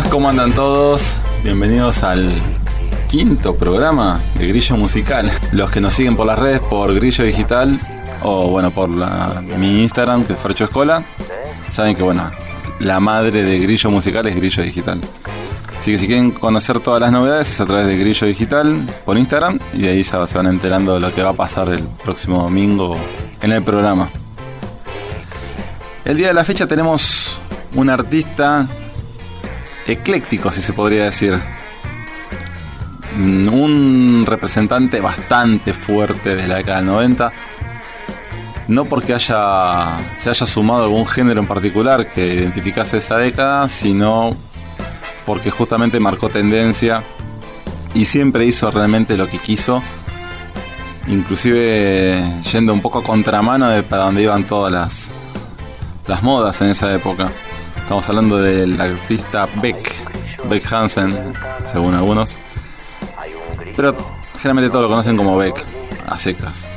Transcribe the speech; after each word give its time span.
¿cómo 0.00 0.30
andan 0.30 0.54
todos? 0.54 1.20
Bienvenidos 1.44 2.02
al 2.02 2.32
quinto 3.10 3.54
programa 3.54 4.22
de 4.38 4.46
Grillo 4.46 4.78
Musical. 4.78 5.30
Los 5.52 5.70
que 5.70 5.82
nos 5.82 5.92
siguen 5.92 6.16
por 6.16 6.26
las 6.26 6.38
redes, 6.38 6.60
por 6.60 6.94
Grillo 6.94 7.24
Digital, 7.24 7.78
o 8.22 8.48
bueno, 8.48 8.70
por 8.70 8.88
mi 8.88 9.82
Instagram, 9.82 10.24
que 10.24 10.32
es 10.32 10.38
Fercho 10.38 10.64
Escola, 10.64 11.04
saben 11.68 11.94
que 11.94 12.02
bueno, 12.02 12.30
la 12.80 13.00
madre 13.00 13.42
de 13.42 13.58
Grillo 13.58 13.90
Musical 13.90 14.26
es 14.28 14.34
Grillo 14.34 14.62
Digital. 14.62 14.98
Así 15.78 15.92
que 15.92 15.98
si 15.98 16.06
quieren 16.06 16.30
conocer 16.30 16.80
todas 16.80 16.98
las 16.98 17.12
novedades 17.12 17.50
es 17.50 17.60
a 17.60 17.66
través 17.66 17.86
de 17.86 17.98
Grillo 17.98 18.26
Digital 18.26 18.86
por 19.04 19.18
Instagram 19.18 19.58
y 19.74 19.82
de 19.82 19.88
ahí 19.90 20.02
ya 20.02 20.26
se 20.26 20.38
van 20.38 20.46
enterando 20.46 20.94
de 20.94 21.00
lo 21.00 21.14
que 21.14 21.22
va 21.22 21.30
a 21.30 21.34
pasar 21.34 21.68
el 21.68 21.82
próximo 22.02 22.42
domingo 22.42 22.96
en 23.42 23.52
el 23.52 23.62
programa. 23.62 24.08
El 26.06 26.16
día 26.16 26.28
de 26.28 26.34
la 26.34 26.44
fecha 26.44 26.66
tenemos 26.66 27.42
un 27.74 27.90
artista 27.90 28.66
ecléctico, 29.86 30.50
si 30.50 30.62
se 30.62 30.72
podría 30.72 31.04
decir. 31.04 31.38
Mm, 33.16 33.48
Un 33.48 34.24
representante 34.26 35.00
bastante 35.00 35.72
fuerte 35.74 36.34
de 36.36 36.48
la 36.48 36.56
década 36.56 36.78
del 36.78 36.86
90. 36.86 37.32
No 38.68 38.84
porque 38.84 39.12
haya, 39.12 39.98
se 40.16 40.30
haya 40.30 40.46
sumado 40.46 40.84
algún 40.84 41.06
género 41.06 41.40
en 41.40 41.46
particular 41.46 42.08
que 42.08 42.34
identificase 42.34 42.98
esa 42.98 43.18
década, 43.18 43.68
sino 43.68 44.36
porque 45.26 45.50
justamente 45.50 46.00
marcó 46.00 46.28
tendencia 46.28 47.02
y 47.94 48.04
siempre 48.04 48.46
hizo 48.46 48.70
realmente 48.70 49.16
lo 49.16 49.28
que 49.28 49.38
quiso, 49.38 49.82
inclusive 51.06 52.22
yendo 52.50 52.72
un 52.72 52.80
poco 52.80 53.00
a 53.00 53.04
contramano 53.04 53.68
de 53.68 53.82
para 53.82 54.04
donde 54.04 54.22
iban 54.22 54.44
todas 54.44 54.72
las, 54.72 55.08
las 56.06 56.22
modas 56.22 56.60
en 56.62 56.70
esa 56.70 56.92
época. 56.94 57.30
Estamos 57.82 58.08
hablando 58.08 58.38
del 58.38 58.80
artista 58.80 59.46
Beck, 59.60 59.94
Beck 60.48 60.72
Hansen, 60.72 61.34
según 61.70 61.94
algunos, 61.94 62.36
pero 63.76 63.94
generalmente 64.38 64.70
todos 64.70 64.84
lo 64.84 64.88
conocen 64.88 65.16
como 65.16 65.36
Beck, 65.36 65.62
a 66.06 66.18
secas. 66.18 66.70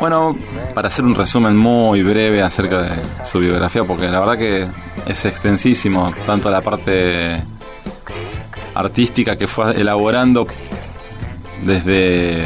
Bueno, 0.00 0.36
para 0.74 0.88
hacer 0.88 1.04
un 1.04 1.14
resumen 1.14 1.56
muy 1.56 2.02
breve 2.02 2.42
acerca 2.42 2.82
de 2.82 3.24
su 3.24 3.38
biografía, 3.38 3.84
porque 3.84 4.08
la 4.08 4.20
verdad 4.20 4.38
que 4.38 4.66
es 5.06 5.24
extensísimo, 5.26 6.12
tanto 6.26 6.50
la 6.50 6.62
parte 6.62 7.42
artística 8.74 9.36
que 9.36 9.46
fue 9.46 9.78
elaborando 9.78 10.46
desde 11.62 12.42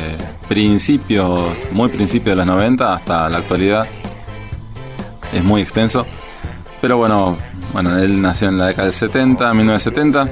principios, 0.48 1.56
muy 1.70 1.88
principios 1.88 2.36
de 2.36 2.44
los 2.44 2.46
90 2.46 2.94
hasta 2.94 3.28
la 3.28 3.38
actualidad, 3.38 3.86
es 5.32 5.42
muy 5.44 5.62
extenso. 5.62 6.04
Pero 6.84 6.98
bueno, 6.98 7.38
bueno, 7.72 7.96
él 7.96 8.20
nació 8.20 8.48
en 8.48 8.58
la 8.58 8.66
década 8.66 8.84
del 8.84 8.92
70, 8.92 9.54
1970, 9.54 10.28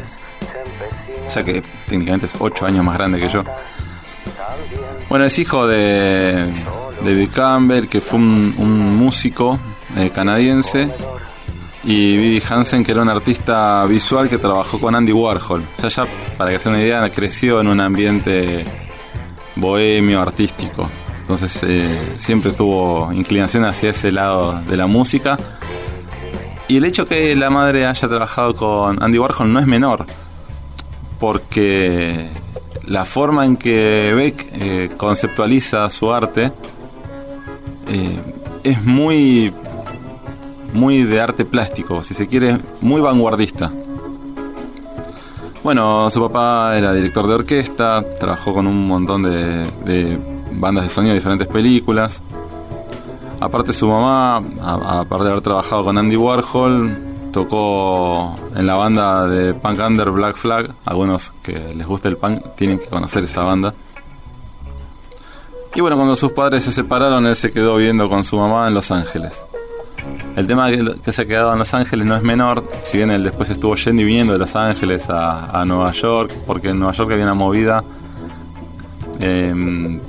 o 1.26 1.30
sea 1.30 1.42
que 1.42 1.62
técnicamente 1.86 2.26
es 2.26 2.36
8 2.38 2.66
años 2.66 2.84
más 2.84 2.98
grande 2.98 3.18
que 3.18 3.30
yo. 3.30 3.42
Bueno, 5.08 5.24
es 5.24 5.38
hijo 5.38 5.66
de 5.66 6.52
David 7.02 7.30
Campbell, 7.34 7.88
que 7.88 8.02
fue 8.02 8.18
un, 8.18 8.96
músico 8.98 9.58
eh, 9.96 10.10
canadiense, 10.14 10.90
y 11.84 12.18
Vivi 12.18 12.42
Hansen, 12.46 12.84
que 12.84 12.92
era 12.92 13.00
un 13.00 13.08
artista 13.08 13.86
visual 13.86 14.28
que 14.28 14.36
trabajó 14.36 14.78
con 14.78 14.94
Andy 14.94 15.12
Warhol. 15.12 15.64
O 15.78 15.80
sea, 15.80 15.88
ya, 15.88 16.06
para 16.36 16.50
que 16.50 16.58
se 16.58 16.68
una 16.68 16.82
idea, 16.82 17.10
creció 17.10 17.62
en 17.62 17.68
un 17.68 17.80
ambiente 17.80 18.66
bohemio, 19.56 20.20
artístico. 20.20 20.86
Entonces, 21.22 21.62
eh, 21.66 22.12
siempre 22.16 22.52
tuvo 22.52 23.10
inclinación 23.10 23.64
hacia 23.64 23.88
ese 23.88 24.12
lado 24.12 24.60
de 24.68 24.76
la 24.76 24.86
música. 24.86 25.38
Y 26.72 26.78
el 26.78 26.86
hecho 26.86 27.04
que 27.04 27.36
la 27.36 27.50
madre 27.50 27.84
haya 27.84 28.08
trabajado 28.08 28.56
con 28.56 29.02
Andy 29.02 29.18
Warhol 29.18 29.52
no 29.52 29.60
es 29.60 29.66
menor, 29.66 30.06
porque 31.20 32.30
la 32.86 33.04
forma 33.04 33.44
en 33.44 33.58
que 33.58 34.10
Beck 34.16 34.46
eh, 34.54 34.90
conceptualiza 34.96 35.90
su 35.90 36.10
arte 36.10 36.50
eh, 37.88 38.18
es 38.64 38.82
muy 38.82 39.52
muy 40.72 41.02
de 41.02 41.20
arte 41.20 41.44
plástico, 41.44 42.02
si 42.02 42.14
se 42.14 42.26
quiere, 42.26 42.56
muy 42.80 43.02
vanguardista. 43.02 43.70
Bueno, 45.62 46.08
su 46.08 46.22
papá 46.22 46.78
era 46.78 46.94
director 46.94 47.26
de 47.26 47.34
orquesta, 47.34 48.02
trabajó 48.18 48.54
con 48.54 48.66
un 48.66 48.88
montón 48.88 49.24
de, 49.24 49.66
de 49.84 50.18
bandas 50.52 50.84
de 50.84 50.88
sonido 50.88 51.12
de 51.12 51.18
diferentes 51.18 51.48
películas. 51.48 52.22
Aparte 53.42 53.72
su 53.72 53.88
mamá, 53.88 54.36
aparte 55.00 55.24
de 55.24 55.30
haber 55.30 55.42
trabajado 55.42 55.82
con 55.82 55.98
Andy 55.98 56.16
Warhol, 56.16 56.96
tocó 57.32 58.38
en 58.54 58.66
la 58.68 58.74
banda 58.74 59.26
de 59.26 59.52
punk 59.52 59.80
under 59.84 60.10
Black 60.10 60.36
Flag. 60.36 60.70
Algunos 60.84 61.32
que 61.42 61.74
les 61.74 61.84
gusta 61.84 62.08
el 62.08 62.16
punk 62.16 62.54
tienen 62.54 62.78
que 62.78 62.86
conocer 62.86 63.24
esa 63.24 63.42
banda. 63.42 63.74
Y 65.74 65.80
bueno, 65.80 65.96
cuando 65.96 66.14
sus 66.14 66.30
padres 66.30 66.62
se 66.62 66.70
separaron, 66.70 67.26
él 67.26 67.34
se 67.34 67.50
quedó 67.50 67.76
viviendo 67.76 68.08
con 68.08 68.22
su 68.22 68.36
mamá 68.36 68.68
en 68.68 68.74
Los 68.74 68.92
Ángeles. 68.92 69.44
El 70.36 70.46
tema 70.46 70.70
que, 70.70 71.12
se 71.12 71.22
ha 71.22 71.26
quedado 71.26 71.52
en 71.52 71.58
Los 71.58 71.74
Ángeles 71.74 72.06
no 72.06 72.14
es 72.14 72.22
menor, 72.22 72.68
si 72.82 72.98
bien 72.98 73.10
él 73.10 73.24
después 73.24 73.50
estuvo 73.50 73.74
yendo 73.74 74.02
y 74.02 74.04
viniendo 74.04 74.34
de 74.34 74.38
Los 74.38 74.54
Ángeles 74.54 75.06
a, 75.08 75.64
Nueva 75.66 75.90
York, 75.90 76.32
porque 76.46 76.68
en 76.68 76.78
Nueva 76.78 76.92
York 76.92 77.10
había 77.10 77.24
una 77.24 77.34
movida 77.34 77.82
en 79.18 80.00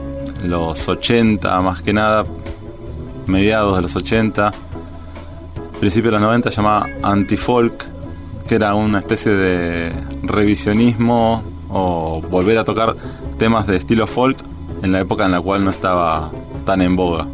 los 0.44 0.88
80 0.88 1.62
más 1.62 1.82
que 1.82 1.94
nada, 1.94 2.26
mediados 3.28 3.76
de 3.76 3.82
los 3.82 3.96
80, 3.96 4.54
principios 5.80 6.14
de 6.14 6.20
los 6.20 6.22
90 6.22 6.50
llamaba 6.50 6.88
anti-folk, 7.02 7.86
que 8.48 8.56
era 8.56 8.74
una 8.76 9.00
especie 9.00 9.32
de 9.34 9.92
revisionismo 10.24 11.44
o 11.70 12.22
volver 12.22 12.58
a 12.58 12.64
tocar 12.64 12.96
temas 13.38 13.68
de 13.68 13.78
estilo 13.78 14.08
folk 14.08 14.38
en 14.84 14.92
la 14.92 15.02
época 15.02 15.26
en 15.26 15.32
la 15.32 15.42
cual 15.42 15.64
no 15.64 15.72
estaba 15.72 16.32
tan 16.66 16.82
en 16.82 16.96
boga. 16.96 17.28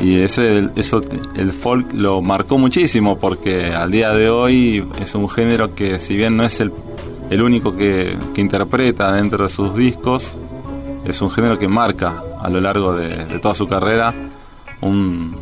Y 0.00 0.20
ese, 0.20 0.68
eso, 0.76 1.00
el 1.36 1.52
folk 1.52 1.92
lo 1.92 2.20
marcó 2.20 2.58
muchísimo 2.58 3.18
porque 3.18 3.72
al 3.72 3.90
día 3.90 4.10
de 4.10 4.28
hoy 4.28 4.86
es 5.00 5.14
un 5.14 5.28
género 5.30 5.74
que 5.74 5.98
si 5.98 6.16
bien 6.16 6.36
no 6.36 6.44
es 6.44 6.60
el, 6.60 6.72
el 7.30 7.40
único 7.40 7.76
que, 7.76 8.16
que 8.34 8.40
interpreta 8.40 9.12
dentro 9.12 9.44
de 9.44 9.50
sus 9.50 9.74
discos, 9.74 10.36
es 11.04 11.22
un 11.22 11.30
género 11.30 11.58
que 11.58 11.68
marca 11.68 12.22
a 12.44 12.50
lo 12.50 12.60
largo 12.60 12.94
de, 12.94 13.38
toda 13.38 13.54
su 13.54 13.66
carrera 13.66 14.12
un, 14.82 15.34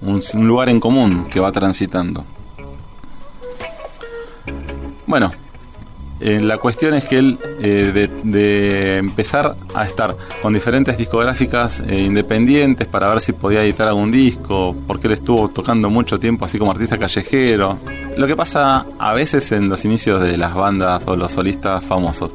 un, 0.00 0.46
lugar 0.46 0.68
en 0.68 0.80
común 0.80 1.28
que 1.30 1.38
va 1.38 1.52
transitando. 1.52 2.24
Bueno, 5.06 5.30
eh, 6.18 6.40
la 6.40 6.58
cuestión 6.58 6.94
es 6.94 7.04
que 7.04 7.18
él, 7.18 7.38
eh, 7.60 7.92
de, 7.94 8.08
de 8.24 8.96
empezar 8.96 9.54
a 9.74 9.86
estar 9.86 10.16
con 10.42 10.52
diferentes 10.52 10.98
discográficas 10.98 11.80
eh, 11.86 12.02
independientes 12.02 12.88
para 12.88 13.08
ver 13.10 13.20
si 13.20 13.32
podía 13.32 13.62
editar 13.62 13.86
algún 13.86 14.10
disco, 14.10 14.74
porque 14.88 15.06
él 15.06 15.12
estuvo 15.12 15.50
tocando 15.50 15.88
mucho 15.88 16.18
tiempo 16.18 16.46
así 16.46 16.58
como 16.58 16.72
artista 16.72 16.98
callejero. 16.98 17.78
Lo 18.16 18.26
que 18.26 18.34
pasa 18.34 18.86
a 18.98 19.14
veces 19.14 19.52
en 19.52 19.68
los 19.68 19.84
inicios 19.84 20.20
de 20.20 20.36
las 20.36 20.52
bandas 20.52 21.04
o 21.06 21.14
los 21.14 21.30
solistas 21.30 21.84
famosos. 21.84 22.34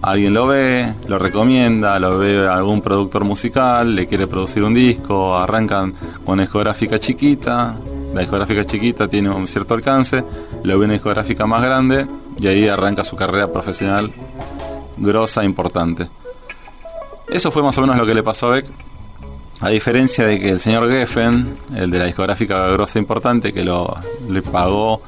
Alguien 0.00 0.32
lo 0.32 0.46
ve, 0.46 0.94
lo 1.08 1.18
recomienda, 1.18 1.98
lo 1.98 2.18
ve 2.18 2.46
algún 2.46 2.80
productor 2.80 3.24
musical, 3.24 3.96
le 3.96 4.06
quiere 4.06 4.28
producir 4.28 4.62
un 4.62 4.72
disco, 4.72 5.36
arrancan 5.36 5.92
con 6.24 6.34
una 6.34 6.42
discográfica 6.42 7.00
chiquita, 7.00 7.76
la 8.14 8.20
discográfica 8.20 8.64
chiquita 8.64 9.08
tiene 9.08 9.28
un 9.28 9.48
cierto 9.48 9.74
alcance, 9.74 10.24
lo 10.62 10.78
ve 10.78 10.84
una 10.84 10.94
discográfica 10.94 11.46
más 11.46 11.62
grande 11.62 12.06
y 12.38 12.46
ahí 12.46 12.68
arranca 12.68 13.02
su 13.02 13.16
carrera 13.16 13.52
profesional 13.52 14.12
grosa, 14.96 15.42
importante. 15.42 16.08
Eso 17.28 17.50
fue 17.50 17.62
más 17.62 17.76
o 17.78 17.80
menos 17.80 17.96
lo 17.96 18.06
que 18.06 18.14
le 18.14 18.22
pasó 18.22 18.46
a 18.46 18.50
Beck. 18.50 18.66
A 19.60 19.70
diferencia 19.70 20.24
de 20.24 20.38
que 20.38 20.50
el 20.50 20.60
señor 20.60 20.88
Geffen, 20.88 21.54
el 21.74 21.90
de 21.90 21.98
la 21.98 22.04
discográfica 22.04 22.68
grosa 22.68 23.00
importante, 23.00 23.52
que 23.52 23.64
lo, 23.64 23.92
le 24.28 24.40
pagó 24.42 25.02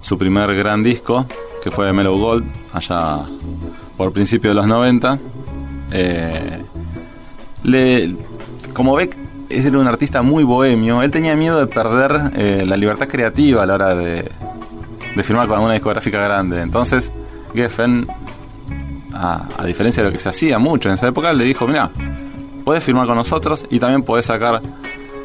su 0.00 0.18
primer 0.18 0.52
gran 0.56 0.82
disco, 0.82 1.26
que 1.62 1.70
fue 1.70 1.92
Mellow 1.92 2.18
Gold, 2.18 2.46
allá 2.72 3.24
por 3.96 4.12
principio 4.12 4.50
de 4.50 4.54
los 4.54 4.66
90, 4.66 5.18
eh, 5.92 6.64
le, 7.62 8.16
como 8.72 8.94
Beck 8.94 9.16
era 9.48 9.78
un 9.78 9.86
artista 9.86 10.22
muy 10.22 10.42
bohemio, 10.44 11.02
él 11.02 11.10
tenía 11.10 11.36
miedo 11.36 11.58
de 11.58 11.66
perder 11.66 12.32
eh, 12.36 12.64
la 12.66 12.76
libertad 12.76 13.06
creativa 13.06 13.62
a 13.62 13.66
la 13.66 13.74
hora 13.74 13.94
de, 13.94 14.30
de 15.14 15.22
firmar 15.22 15.46
con 15.46 15.56
alguna 15.56 15.74
discográfica 15.74 16.20
grande. 16.20 16.60
Entonces, 16.60 17.12
Geffen 17.54 18.06
a, 19.12 19.46
a 19.56 19.64
diferencia 19.64 20.02
de 20.02 20.08
lo 20.08 20.12
que 20.12 20.18
se 20.18 20.28
hacía 20.28 20.58
mucho 20.58 20.88
en 20.88 20.96
esa 20.96 21.08
época, 21.08 21.32
le 21.32 21.44
dijo, 21.44 21.68
mira, 21.68 21.90
puedes 22.64 22.82
firmar 22.82 23.06
con 23.06 23.16
nosotros 23.16 23.66
y 23.70 23.78
también 23.78 24.02
puedes 24.02 24.26
sacar 24.26 24.60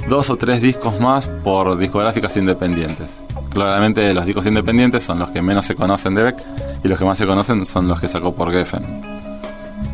dos 0.07 0.29
o 0.29 0.35
tres 0.35 0.61
discos 0.61 0.99
más 0.99 1.27
por 1.27 1.77
discográficas 1.77 2.35
independientes. 2.37 3.19
Claramente 3.53 4.13
los 4.13 4.25
discos 4.25 4.45
independientes 4.45 5.03
son 5.03 5.19
los 5.19 5.29
que 5.29 5.41
menos 5.41 5.65
se 5.65 5.75
conocen 5.75 6.15
de 6.15 6.23
Beck 6.23 6.37
y 6.83 6.87
los 6.87 6.97
que 6.97 7.05
más 7.05 7.17
se 7.17 7.25
conocen 7.25 7.65
son 7.65 7.87
los 7.87 7.99
que 7.99 8.07
sacó 8.07 8.33
por 8.33 8.51
Geffen. 8.51 9.19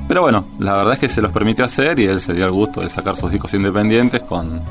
Pero 0.08 0.22
bueno, 0.22 0.46
la 0.60 0.74
verdad 0.74 0.94
es 0.94 1.00
que 1.00 1.10
se 1.10 1.22
los 1.22 1.32
permitió 1.32 1.66
hacer 1.66 2.00
y 2.00 2.06
él 2.06 2.20
se 2.20 2.34
dio 2.34 2.46
el 2.46 2.52
gusto 2.52 2.82
de 2.82 2.90
sacar 2.90 3.16
sus 3.16 3.32
discos 3.32 3.54
independientes 3.54 4.22
con, 4.22 4.62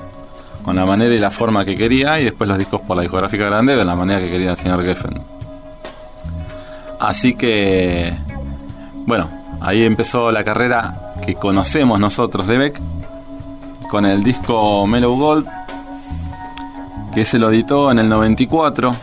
la 0.66 0.86
manera 0.86 1.12
y 1.14 1.18
la 1.18 1.30
forma 1.30 1.64
que 1.64 1.76
quería 1.76 2.20
y 2.20 2.24
después 2.24 2.48
los 2.48 2.56
discos 2.56 2.80
por 2.82 2.96
la 2.96 3.02
discográfica 3.02 3.46
grande 3.46 3.76
de 3.76 3.84
la 3.84 3.96
manera 3.96 4.20
que 4.20 4.30
quería 4.30 4.52
el 4.52 4.56
señor 4.56 4.84
Geffen. 4.84 5.22
Así 7.00 7.34
que, 7.34 8.14
bueno, 9.06 9.28
ahí 9.60 9.82
empezó 9.82 10.30
la 10.30 10.44
carrera 10.44 11.14
que 11.24 11.34
conocemos 11.34 11.98
nosotros 11.98 12.46
de 12.46 12.58
Beck 12.58 12.80
con 13.90 14.06
el 14.06 14.22
disco 14.22 14.86
Mellow 14.86 15.16
Gold, 15.16 15.46
que 17.14 17.24
se 17.24 17.38
lo 17.38 17.50
editó 17.50 17.90
en 17.90 17.98
el 18.00 18.08
94. 18.08 18.94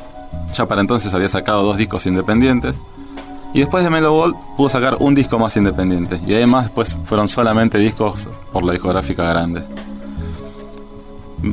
Ya 0.54 0.66
para 0.66 0.82
entonces 0.82 1.14
había 1.14 1.30
sacado 1.30 1.64
dos 1.64 1.78
discos 1.78 2.06
independientes. 2.06 2.76
Y 3.54 3.60
después 3.60 3.84
de 3.84 3.90
Mellow 3.90 4.14
Gold 4.14 4.36
pudo 4.58 4.70
sacar 4.70 4.98
un 5.00 5.16
disco 5.16 5.40
más 5.40 5.56
independiente. 5.58 6.20
Y 6.28 6.34
además 6.34 6.66
después 6.66 6.96
fueron 7.06 7.28
solamente 7.28 7.78
discos 7.78 8.28
por 8.52 8.64
la 8.64 8.74
discográfica 8.74 9.24
grande. 9.24 9.64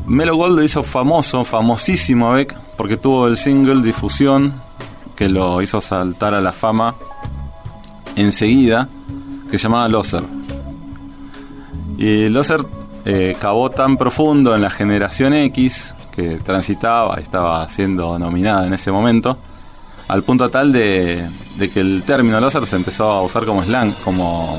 Mellow 0.07 0.37
Gold 0.37 0.57
lo 0.57 0.63
hizo 0.63 0.83
famoso, 0.83 1.45
famosísimo 1.45 2.35
porque 2.77 2.97
tuvo 2.97 3.27
el 3.27 3.37
single 3.37 3.83
Difusión, 3.83 4.53
que 5.17 5.29
lo 5.29 5.63
hizo 5.63 5.81
saltar 5.81 6.35
a 6.35 6.41
la 6.41 6.53
fama 6.53 6.95
enseguida, 8.15 8.89
que 9.51 9.59
se 9.59 9.65
llamaba 9.65 9.89
Loser. 9.89 10.23
Y 11.97 12.29
Loser 12.29 12.65
eh, 13.05 13.37
cavó 13.41 13.71
tan 13.71 13.97
profundo 13.97 14.55
en 14.55 14.63
la 14.63 14.71
generación 14.71 15.33
X, 15.33 15.95
que 16.19 16.39
transitaba 16.39 17.21
estaba 17.21 17.69
siendo 17.69 18.19
nominada 18.19 18.67
en 18.67 18.75
ese 18.75 18.91
momento, 18.91 19.39
al 20.09 20.25
punto 20.25 20.49
tal 20.49 20.73
de, 20.73 21.25
que 21.73 21.81
el 21.81 22.03
término 22.05 22.41
Loser 22.41 22.67
se 22.67 22.75
empezó 22.75 23.09
a 23.09 23.23
usar 23.23 23.45
como 23.45 23.63
slang, 23.63 23.93
como 24.03 24.59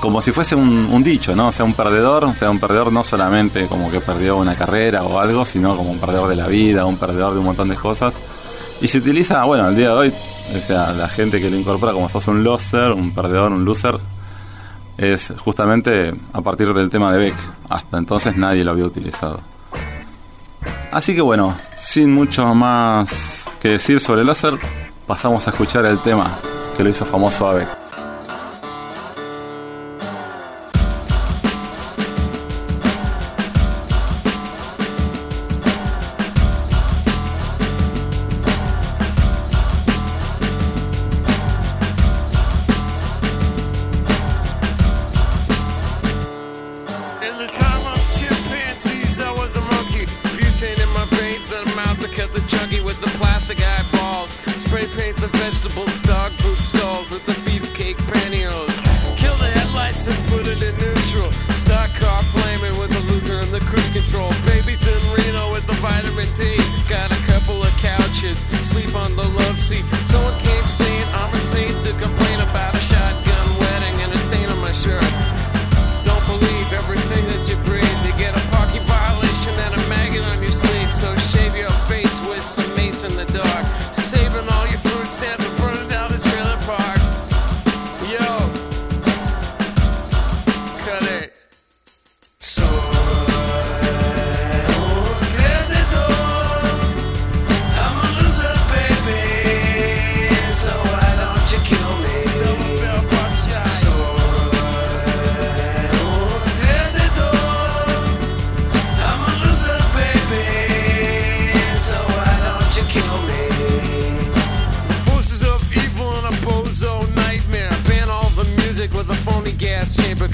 como 0.00 0.22
si 0.22 0.30
fuese 0.30 0.54
un, 0.54 1.02
dicho, 1.02 1.34
¿no? 1.34 1.48
O 1.48 1.52
sea, 1.52 1.64
un 1.64 1.74
perdedor, 1.74 2.32
sea, 2.34 2.50
un 2.50 2.60
perdedor 2.60 2.92
no 2.92 3.02
solamente 3.04 3.66
como 3.66 3.90
que 3.90 4.00
perdió 4.00 4.36
una 4.36 4.54
carrera 4.54 5.02
o 5.02 5.18
algo, 5.18 5.44
sino 5.44 5.76
como 5.76 5.90
un 5.90 5.98
perdedor 5.98 6.28
de 6.28 6.36
la 6.36 6.46
vida, 6.46 6.86
un 6.86 6.96
perdedor 6.96 7.34
de 7.34 7.40
un 7.40 7.46
montón 7.46 7.68
de 7.68 7.74
cosas. 7.74 8.16
Y 8.80 8.86
se 8.86 8.98
utiliza, 8.98 9.44
bueno, 9.44 9.64
al 9.64 9.76
día 9.76 9.88
de 9.88 9.94
hoy, 9.94 10.14
o 10.56 10.62
sea, 10.62 10.92
la 10.92 11.08
gente 11.08 11.40
que 11.40 11.50
lo 11.50 11.56
incorpora 11.56 11.92
como 11.92 12.08
sos 12.08 12.28
un 12.28 12.44
loser, 12.44 12.92
un 12.92 13.12
perdedor, 13.12 13.50
un 13.50 13.64
loser, 13.64 13.98
es 14.98 15.32
justamente 15.38 16.12
a 16.32 16.42
partir 16.42 16.74
del 16.74 16.90
tema 16.90 17.12
de 17.12 17.18
Beck. 17.18 17.34
Hasta 17.70 17.96
entonces 17.98 18.36
nadie 18.36 18.64
lo 18.64 18.72
había 18.72 18.84
utilizado. 18.84 19.40
Así 20.90 21.14
que 21.14 21.20
bueno, 21.20 21.56
sin 21.78 22.12
mucho 22.12 22.54
más 22.54 23.50
que 23.60 23.70
decir 23.70 24.00
sobre 24.00 24.22
el 24.22 24.26
loser, 24.26 24.58
pasamos 25.06 25.46
a 25.46 25.50
escuchar 25.50 25.86
el 25.86 25.98
tema 26.00 26.38
que 26.76 26.82
lo 26.82 26.90
hizo 26.90 27.06
famoso 27.06 27.48
a 27.48 27.54
Beck. 27.54 27.87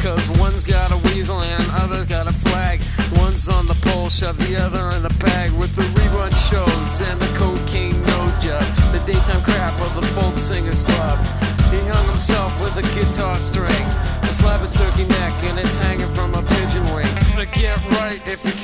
Cause 0.05 0.29
one's 0.39 0.63
got 0.63 0.93
a 0.93 0.99
weasel 1.09 1.41
and 1.41 1.65
other's 1.81 2.05
got 2.05 2.27
a 2.27 2.33
flag. 2.45 2.83
One's 3.17 3.49
on 3.49 3.67
the 3.67 3.75
pole, 3.89 4.11
shove 4.11 4.37
the 4.37 4.55
other 4.55 4.95
in 4.95 5.03
the 5.03 5.15
bag 5.25 5.51
with 5.53 5.75
the 5.77 5.81
rerun 5.97 6.29
shows 6.51 7.09
and 7.09 7.19
the 7.19 7.31
cocaine 7.39 7.97
nose 8.13 8.37
job. 8.45 8.63
The 8.93 9.01
daytime 9.07 9.41
crap 9.41 9.73
of 9.81 9.95
the 9.97 10.07
folk 10.09 10.37
singer's 10.37 10.85
club. 10.85 11.19
He 11.73 11.81
hung 11.89 12.05
himself 12.05 12.53
with 12.61 12.77
a 12.77 12.83
guitar 12.93 13.37
string, 13.37 13.85
a 14.29 14.33
slab 14.37 14.61
of 14.61 14.75
turkey 14.75 15.09
neck, 15.09 15.33
and 15.49 15.59
it's 15.59 15.75
hanging 15.77 16.13
from 16.13 16.35
a 16.35 16.43
pigeon 16.43 16.85
wing. 16.95 17.09
But 17.35 17.51
get 17.53 17.81
right 17.97 18.21
if 18.29 18.45
you 18.45 18.53
can. 18.53 18.64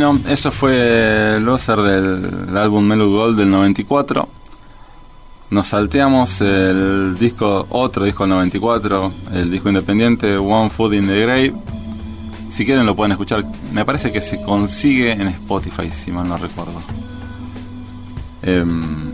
Bueno, 0.00 0.18
eso 0.30 0.50
fue 0.50 1.36
el 1.36 1.44
Loser 1.44 1.76
del, 1.76 2.56
álbum 2.56 2.82
Melu 2.86 3.10
Gold 3.10 3.38
del 3.38 3.50
94. 3.50 4.26
Nos 5.50 5.68
salteamos 5.68 6.40
el 6.40 7.18
disco, 7.18 7.66
otro 7.68 8.06
disco 8.06 8.22
del 8.22 8.30
94, 8.30 9.12
el 9.34 9.50
disco 9.50 9.68
independiente 9.68 10.38
One 10.38 10.70
Food 10.70 10.94
in 10.94 11.06
the 11.06 11.20
Grave. 11.20 11.54
Si 12.48 12.64
quieren 12.64 12.86
lo 12.86 12.96
pueden 12.96 13.12
escuchar. 13.12 13.44
Me 13.74 13.84
parece 13.84 14.10
que 14.10 14.22
se 14.22 14.40
consigue 14.40 15.12
en 15.12 15.28
Spotify, 15.28 15.90
si 15.90 16.10
mal 16.10 16.26
no 16.26 16.38
recuerdo. 16.38 16.80
Em, 18.40 19.12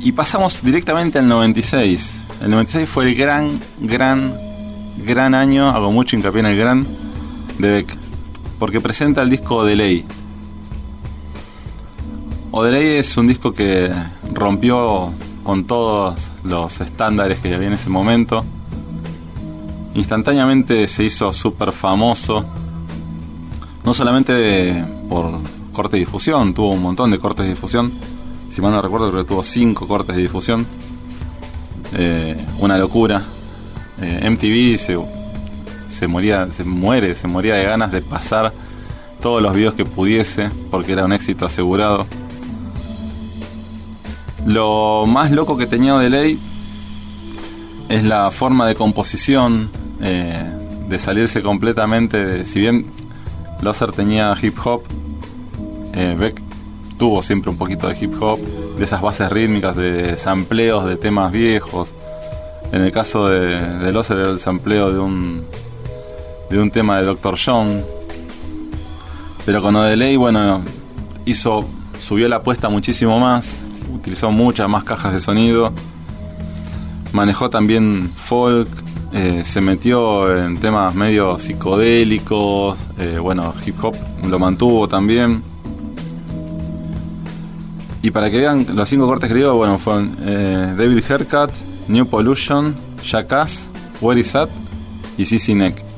y 0.00 0.10
pasamos 0.12 0.62
directamente 0.62 1.18
al 1.18 1.28
96. 1.28 2.22
El 2.40 2.50
96 2.50 2.88
fue 2.88 3.10
el 3.10 3.14
gran, 3.14 3.60
gran, 3.78 4.32
gran 5.04 5.34
año, 5.34 5.68
hago 5.68 5.92
mucho 5.92 6.16
hincapié 6.16 6.40
en 6.40 6.46
el 6.46 6.56
gran, 6.56 6.86
de 7.58 7.70
Beck. 7.72 7.99
Porque 8.60 8.80
presenta 8.80 9.22
el 9.22 9.30
disco 9.30 9.64
de 9.64 9.74
ley. 9.74 10.06
Es 12.52 13.16
un 13.16 13.26
disco 13.26 13.52
que 13.52 13.90
rompió 14.34 15.12
con 15.42 15.64
todos 15.64 16.30
los 16.44 16.80
estándares 16.80 17.40
que 17.40 17.54
había 17.54 17.68
en 17.68 17.72
ese 17.72 17.88
momento. 17.88 18.44
Instantáneamente 19.94 20.86
se 20.86 21.04
hizo 21.04 21.32
súper 21.32 21.72
famoso. 21.72 22.44
No 23.82 23.94
solamente 23.94 24.84
por 25.08 25.40
corte 25.72 25.96
de 25.96 26.00
difusión, 26.00 26.52
tuvo 26.52 26.72
un 26.72 26.82
montón 26.82 27.10
de 27.10 27.18
cortes 27.18 27.46
de 27.46 27.50
difusión. 27.52 27.90
Si 28.52 28.60
mal 28.60 28.72
no 28.72 28.82
recuerdo, 28.82 29.10
creo 29.10 29.24
que 29.24 29.28
tuvo 29.28 29.42
cinco 29.42 29.88
cortes 29.88 30.14
de 30.14 30.22
difusión. 30.22 30.66
Eh, 31.96 32.46
una 32.58 32.76
locura. 32.76 33.22
Eh, 34.02 34.28
MTV 34.30 34.78
se, 34.78 34.98
se 35.90 36.06
moría, 36.06 36.50
se 36.50 36.64
muere, 36.64 37.14
se 37.14 37.28
moría 37.28 37.54
de 37.54 37.64
ganas 37.64 37.92
de 37.92 38.02
pasar 38.02 38.52
todos 39.20 39.42
los 39.42 39.54
videos 39.54 39.74
que 39.74 39.84
pudiese, 39.84 40.50
porque 40.70 40.92
era 40.92 41.04
un 41.04 41.12
éxito 41.12 41.46
asegurado. 41.46 42.06
Lo 44.46 45.04
más 45.06 45.30
loco 45.30 45.56
que 45.56 45.66
tenía 45.66 45.98
de 45.98 46.10
ley 46.10 46.38
es 47.88 48.04
la 48.04 48.30
forma 48.30 48.66
de 48.66 48.74
composición, 48.74 49.70
eh, 50.00 50.56
de 50.88 50.98
salirse 50.98 51.42
completamente 51.42 52.24
de, 52.24 52.44
si 52.44 52.60
bien 52.60 52.86
Loser 53.60 53.92
tenía 53.92 54.34
hip 54.40 54.56
hop, 54.64 54.82
eh, 55.92 56.16
Beck 56.18 56.40
tuvo 56.98 57.22
siempre 57.22 57.50
un 57.50 57.56
poquito 57.56 57.88
de 57.88 57.98
hip 58.00 58.14
hop, 58.20 58.38
de 58.78 58.84
esas 58.84 59.02
bases 59.02 59.30
rítmicas, 59.30 59.76
de 59.76 60.16
sampleos 60.16 60.86
de 60.86 60.96
temas 60.96 61.30
viejos. 61.32 61.94
En 62.72 62.82
el 62.82 62.92
caso 62.92 63.26
de, 63.26 63.60
de 63.60 63.88
era 63.88 64.30
el 64.30 64.38
sampleo 64.38 64.92
de 64.92 64.98
un, 64.98 65.46
de 66.50 66.58
un 66.58 66.70
tema 66.70 66.98
de 66.98 67.06
Dr. 67.06 67.36
John. 67.42 67.82
Pero 69.46 69.62
con 69.62 69.76
Odelay, 69.76 70.16
bueno, 70.16 70.62
hizo, 71.24 71.66
subió 72.00 72.28
la 72.28 72.36
apuesta 72.36 72.68
muchísimo 72.68 73.18
más, 73.18 73.64
utilizó 73.94 74.30
muchas 74.30 74.68
más 74.68 74.84
cajas 74.84 75.12
de 75.12 75.20
sonido, 75.20 75.72
manejó 77.12 77.48
también 77.48 78.10
folk, 78.14 78.68
eh, 79.12 79.42
se 79.44 79.60
metió 79.60 80.36
en 80.36 80.58
temas 80.58 80.94
medio 80.94 81.38
psicodélicos, 81.38 82.78
eh, 82.98 83.18
bueno, 83.20 83.54
hip 83.66 83.82
hop 83.82 83.96
lo 84.28 84.38
mantuvo 84.38 84.88
también. 84.88 85.42
Y 88.02 88.10
para 88.12 88.30
que 88.30 88.38
vean 88.38 88.66
los 88.74 88.88
cinco 88.88 89.06
cortes 89.06 89.28
que 89.28 89.34
digo, 89.34 89.54
bueno, 89.54 89.78
fueron 89.78 90.16
eh, 90.22 90.74
Devil 90.76 91.04
Haircut, 91.06 91.50
New 91.88 92.06
Pollution, 92.06 92.74
Jackass, 93.02 93.70
Where 94.00 94.18
Is 94.18 94.34
At 94.34 94.48
y 95.18 95.24
CC 95.24 95.54
Neck. 95.54 95.89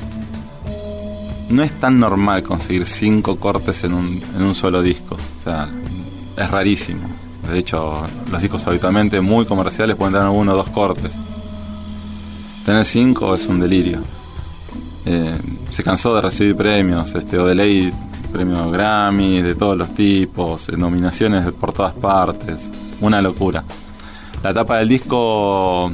No 1.53 1.63
es 1.63 1.79
tan 1.79 2.01
normal 2.01 2.43
conseguir 2.43 2.87
cinco 2.87 3.37
cortes 3.37 3.85
en 3.85 3.93
un, 3.93 4.23
en 4.35 4.43
un 4.43 4.55
solo 4.55 4.81
disco. 4.81 5.17
O 5.39 5.43
sea, 5.45 5.69
es 6.35 6.51
rarísimo. 6.51 7.03
De 7.47 7.59
hecho, 7.59 8.07
los 8.31 8.41
discos 8.41 8.67
habitualmente 8.67 9.21
muy 9.21 9.45
comerciales 9.45 9.97
pueden 9.97 10.15
tener 10.15 10.29
uno 10.29 10.53
o 10.53 10.57
dos 10.57 10.71
cortes. 10.71 11.13
Tener 12.65 12.87
cinco 12.87 13.35
es 13.35 13.47
un 13.49 13.61
delirio. 13.61 14.01
Eh, 15.05 15.37
se 15.69 15.85
cansó 15.85 16.15
de 16.15 16.23
recibir 16.23 16.57
premios, 16.57 17.15
este, 17.15 17.39
o 17.39 17.47
de 17.47 17.55
ley 17.55 17.93
premio 18.33 18.71
Grammy, 18.71 19.43
de 19.43 19.55
todos 19.55 19.77
los 19.77 19.95
tipos, 19.95 20.71
eh, 20.71 20.77
nominaciones 20.79 21.53
por 21.53 21.75
todas 21.75 21.93
partes. 21.93 22.71
Una 23.03 23.21
locura. 23.21 23.63
La 24.43 24.55
tapa 24.55 24.79
del 24.79 24.89
disco 24.89 25.93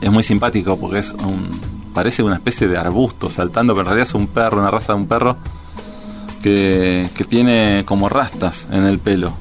es 0.00 0.12
muy 0.12 0.22
simpático 0.22 0.78
porque 0.78 1.00
es 1.00 1.12
un, 1.14 1.71
parece 1.92 2.22
una 2.22 2.36
especie 2.36 2.68
de 2.68 2.78
arbusto 2.78 3.30
saltando, 3.30 3.74
pero 3.74 3.82
en 3.82 3.86
realidad 3.86 4.08
es 4.08 4.14
un 4.14 4.26
perro, 4.26 4.60
una 4.60 4.70
raza 4.70 4.94
de 4.94 4.98
un 5.00 5.06
perro 5.06 5.36
que, 6.42 7.08
que 7.14 7.24
tiene 7.24 7.84
como 7.86 8.08
rastas 8.08 8.68
en 8.70 8.84
el 8.84 8.98
pelo. 8.98 9.32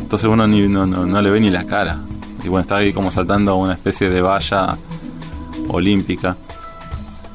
Entonces 0.00 0.28
uno 0.28 0.46
ni, 0.46 0.68
no, 0.68 0.86
no, 0.86 1.22
le 1.22 1.30
ve 1.30 1.40
ni 1.40 1.50
la 1.50 1.64
cara. 1.64 2.00
Y 2.44 2.48
bueno, 2.48 2.62
está 2.62 2.76
ahí 2.76 2.92
como 2.92 3.10
saltando 3.10 3.56
una 3.56 3.72
especie 3.72 4.10
de 4.10 4.20
valla 4.20 4.76
olímpica. 5.68 6.36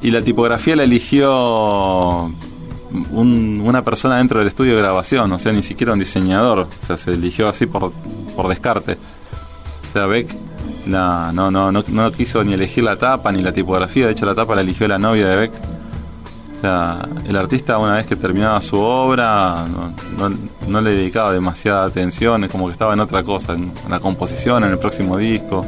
Y 0.00 0.10
la 0.10 0.22
tipografía 0.22 0.76
la 0.76 0.84
eligió 0.84 2.30
una 3.10 3.84
persona 3.84 4.18
dentro 4.18 4.38
del 4.38 4.48
estudio 4.48 4.74
de 4.74 4.78
grabación, 4.78 5.32
o 5.32 5.38
sea, 5.38 5.52
ni 5.52 5.62
siquiera 5.62 5.92
un 5.92 5.98
diseñador. 5.98 6.60
O 6.60 6.86
sea, 6.86 6.96
se 6.96 7.12
eligió 7.12 7.48
así 7.48 7.66
por, 7.66 7.92
por 8.36 8.48
descarte. 8.48 8.98
O 9.88 9.92
sea, 9.92 10.06
Beck 10.06 10.32
no, 10.88 11.50
no, 11.50 11.72
no, 11.72 11.84
no 11.86 12.12
quiso 12.12 12.42
ni 12.44 12.54
elegir 12.54 12.84
la 12.84 12.96
tapa 12.96 13.30
ni 13.32 13.42
la 13.42 13.52
tipografía. 13.52 14.06
De 14.06 14.12
hecho, 14.12 14.26
la 14.26 14.34
tapa 14.34 14.54
la 14.54 14.62
eligió 14.62 14.88
la 14.88 14.98
novia 14.98 15.28
de 15.28 15.36
Beck 15.36 15.52
o 16.58 16.60
sea, 16.60 17.08
el 17.24 17.36
artista 17.36 17.78
una 17.78 17.94
vez 17.94 18.06
que 18.06 18.16
terminaba 18.16 18.60
su 18.60 18.76
obra 18.80 19.64
no, 20.66 20.80
le 20.80 20.90
dedicaba 20.90 21.32
demasiada 21.32 21.84
atención, 21.84 22.42
es 22.42 22.50
como 22.50 22.66
que 22.66 22.72
estaba 22.72 22.94
en 22.94 23.00
otra 23.00 23.22
cosa, 23.22 23.52
en 23.52 23.72
la 23.88 24.00
composición, 24.00 24.64
en 24.64 24.72
el 24.72 24.78
próximo 24.78 25.16
disco. 25.16 25.64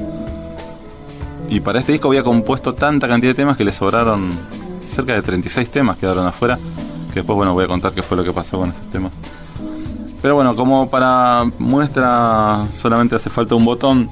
Y 1.49 1.61
para 1.61 1.79
este 1.79 1.93
disco 1.93 2.09
había 2.09 2.25
compuesto 2.25 2.75
tanta 2.75 3.07
cantidad 3.07 3.31
de 3.31 3.37
temas 3.37 3.57
que 3.57 3.65
le 3.65 3.73
sobraron 3.73 4.31
cerca 4.89 5.15
de 5.15 5.23
36 5.23 5.71
temas 5.71 5.97
quedaron 5.97 6.27
afuera, 6.27 6.59
que 7.11 7.21
después 7.21 7.37
bueno 7.37 7.55
voy 7.55 7.65
a 7.67 7.69
contar 7.69 7.93
qué 7.93 8.03
fue 8.03 8.17
lo 8.17 8.25
que 8.25 8.33
pasó 8.33 8.59
con 8.59 8.71
esos 8.71 8.91
temas. 8.91 9.13
Pero 10.21 10.35
bueno, 10.35 10.57
como 10.57 10.91
para 10.91 11.45
muestra 11.59 12.67
solamente 12.75 13.15
hace 13.15 13.31
falta 13.31 13.55
un 13.55 13.65
botón 13.65 14.11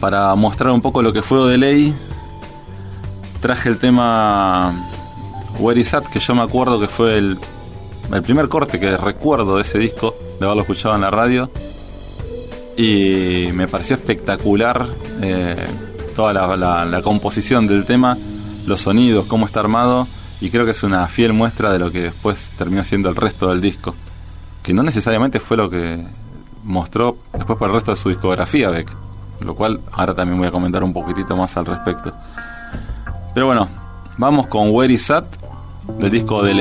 para 0.00 0.34
mostrar 0.34 0.72
un 0.72 0.80
poco 0.80 1.02
lo 1.02 1.12
que 1.12 1.22
fue 1.22 1.50
de 1.50 1.58
ley. 1.58 1.94
Traje 3.40 3.68
el 3.68 3.78
tema 3.78 4.74
Where 5.58 5.80
Is 5.80 5.94
At, 5.94 6.04
que 6.04 6.20
yo 6.20 6.34
me 6.34 6.42
acuerdo 6.42 6.80
que 6.80 6.88
fue 6.88 7.18
el, 7.18 7.38
primer 8.22 8.48
corte 8.48 8.78
que 8.80 8.96
recuerdo 8.96 9.56
de 9.56 9.62
ese 9.62 9.78
disco, 9.78 10.14
de 10.38 10.46
haberlo 10.46 10.62
escuchado 10.62 10.94
en 10.94 11.00
la 11.00 11.10
radio. 11.10 11.50
Y 12.76 13.48
me 13.52 13.66
pareció 13.66 13.96
espectacular 13.96 14.86
eh, 15.20 15.56
toda 16.14 16.32
la, 16.32 17.02
composición 17.02 17.66
del 17.66 17.84
tema, 17.84 18.16
los 18.66 18.82
sonidos, 18.82 19.26
cómo 19.26 19.46
está 19.46 19.60
armado. 19.60 20.06
Y 20.40 20.50
creo 20.50 20.64
que 20.64 20.70
es 20.70 20.82
una 20.84 21.08
fiel 21.08 21.32
muestra 21.32 21.72
de 21.72 21.80
lo 21.80 21.90
que 21.90 22.02
después 22.02 22.52
terminó 22.56 22.84
siendo 22.84 23.08
el 23.08 23.16
resto 23.16 23.48
del 23.50 23.60
disco. 23.60 23.96
Que 24.62 24.72
no 24.72 24.84
necesariamente 24.84 25.40
fue 25.40 25.56
lo 25.56 25.68
que 25.68 26.04
mostró 26.62 27.16
después 27.32 27.58
por 27.58 27.68
el 27.68 27.74
resto 27.74 27.92
de 27.92 27.96
su 27.96 28.10
discografía, 28.10 28.70
Beck. 28.70 29.07
Lo 29.40 29.54
cual 29.54 29.80
ahora 29.92 30.14
también 30.14 30.38
voy 30.38 30.48
a 30.48 30.50
comentar 30.50 30.82
un 30.82 30.92
poquitito 30.92 31.36
más 31.36 31.56
al 31.56 31.66
respecto. 31.66 32.12
Pero 33.34 33.46
bueno, 33.46 33.68
vamos 34.16 34.46
con 34.46 34.70
Where 34.70 34.92
Is 34.92 35.10
At 35.10 35.24
del 35.98 36.10
disco 36.10 36.42
de 36.42 36.54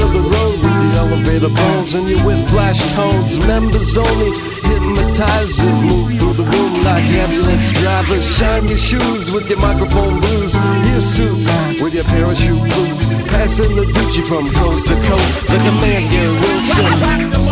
side 0.00 0.06
of 0.06 0.12
the 0.12 0.20
road 0.20 0.56
with 0.62 0.78
the 0.82 0.90
elevator 0.98 1.48
bones 1.48 1.94
and 1.94 2.08
your 2.08 2.24
with 2.26 2.48
flash 2.50 2.80
tones. 2.92 3.38
Members 3.46 3.96
only 3.96 4.30
hypnotizers 4.62 5.82
move 5.82 6.14
through 6.18 6.34
the 6.34 6.44
room 6.44 6.84
like 6.84 7.04
ambulance 7.04 7.70
drivers. 7.72 8.24
Shine 8.36 8.68
your 8.68 8.78
shoes 8.78 9.30
with 9.30 9.48
your 9.48 9.60
microphone 9.60 10.20
blues. 10.20 10.54
Your 10.90 11.00
suits 11.00 11.50
with 11.82 11.94
your 11.94 12.04
parachute 12.04 12.62
boots. 12.74 13.06
Passing 13.28 13.74
the 13.76 13.84
Gucci 13.84 14.22
from 14.26 14.52
coast 14.54 14.88
to 14.88 14.94
coast 14.94 15.48
like 15.48 15.60
a 15.60 15.74
man, 15.82 16.10
Gary 16.10 16.34
Wilson. 16.40 17.50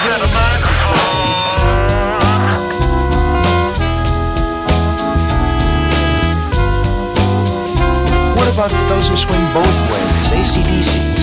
What 0.00 0.29
about 8.52 8.70
those 8.88 9.08
who 9.08 9.16
swing 9.16 9.52
both 9.54 9.76
ways, 9.92 10.30
ACDCs? 10.32 11.20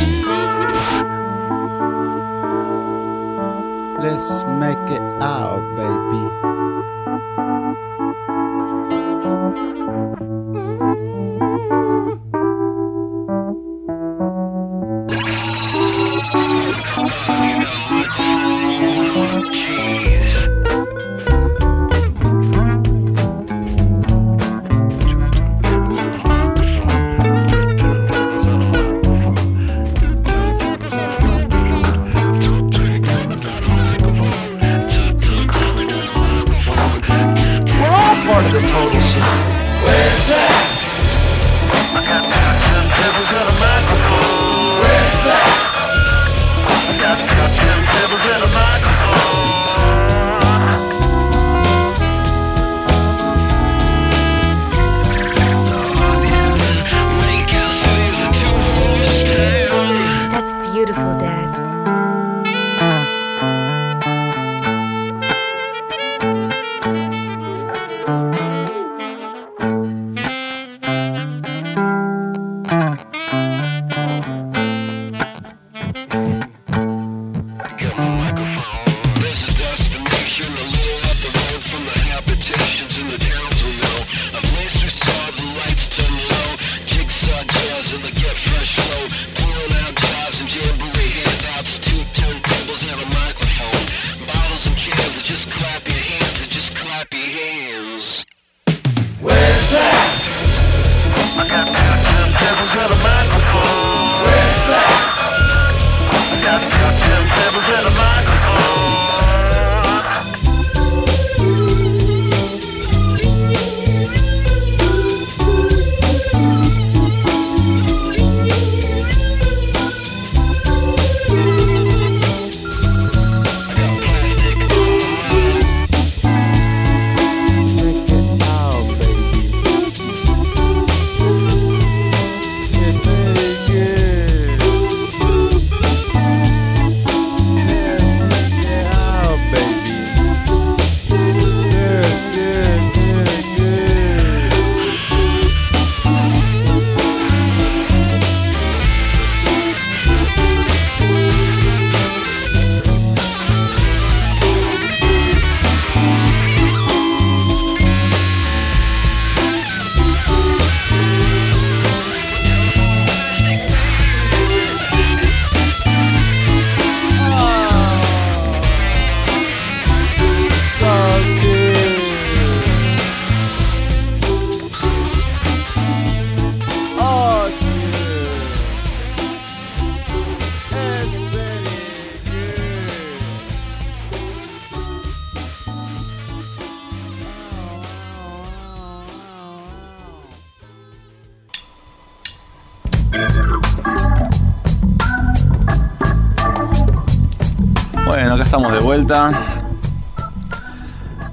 Let's 4.02 4.44
make 4.46 4.92
it 4.92 5.02
out, 5.22 5.62
baby. 5.76 6.24
We're 12.16 12.27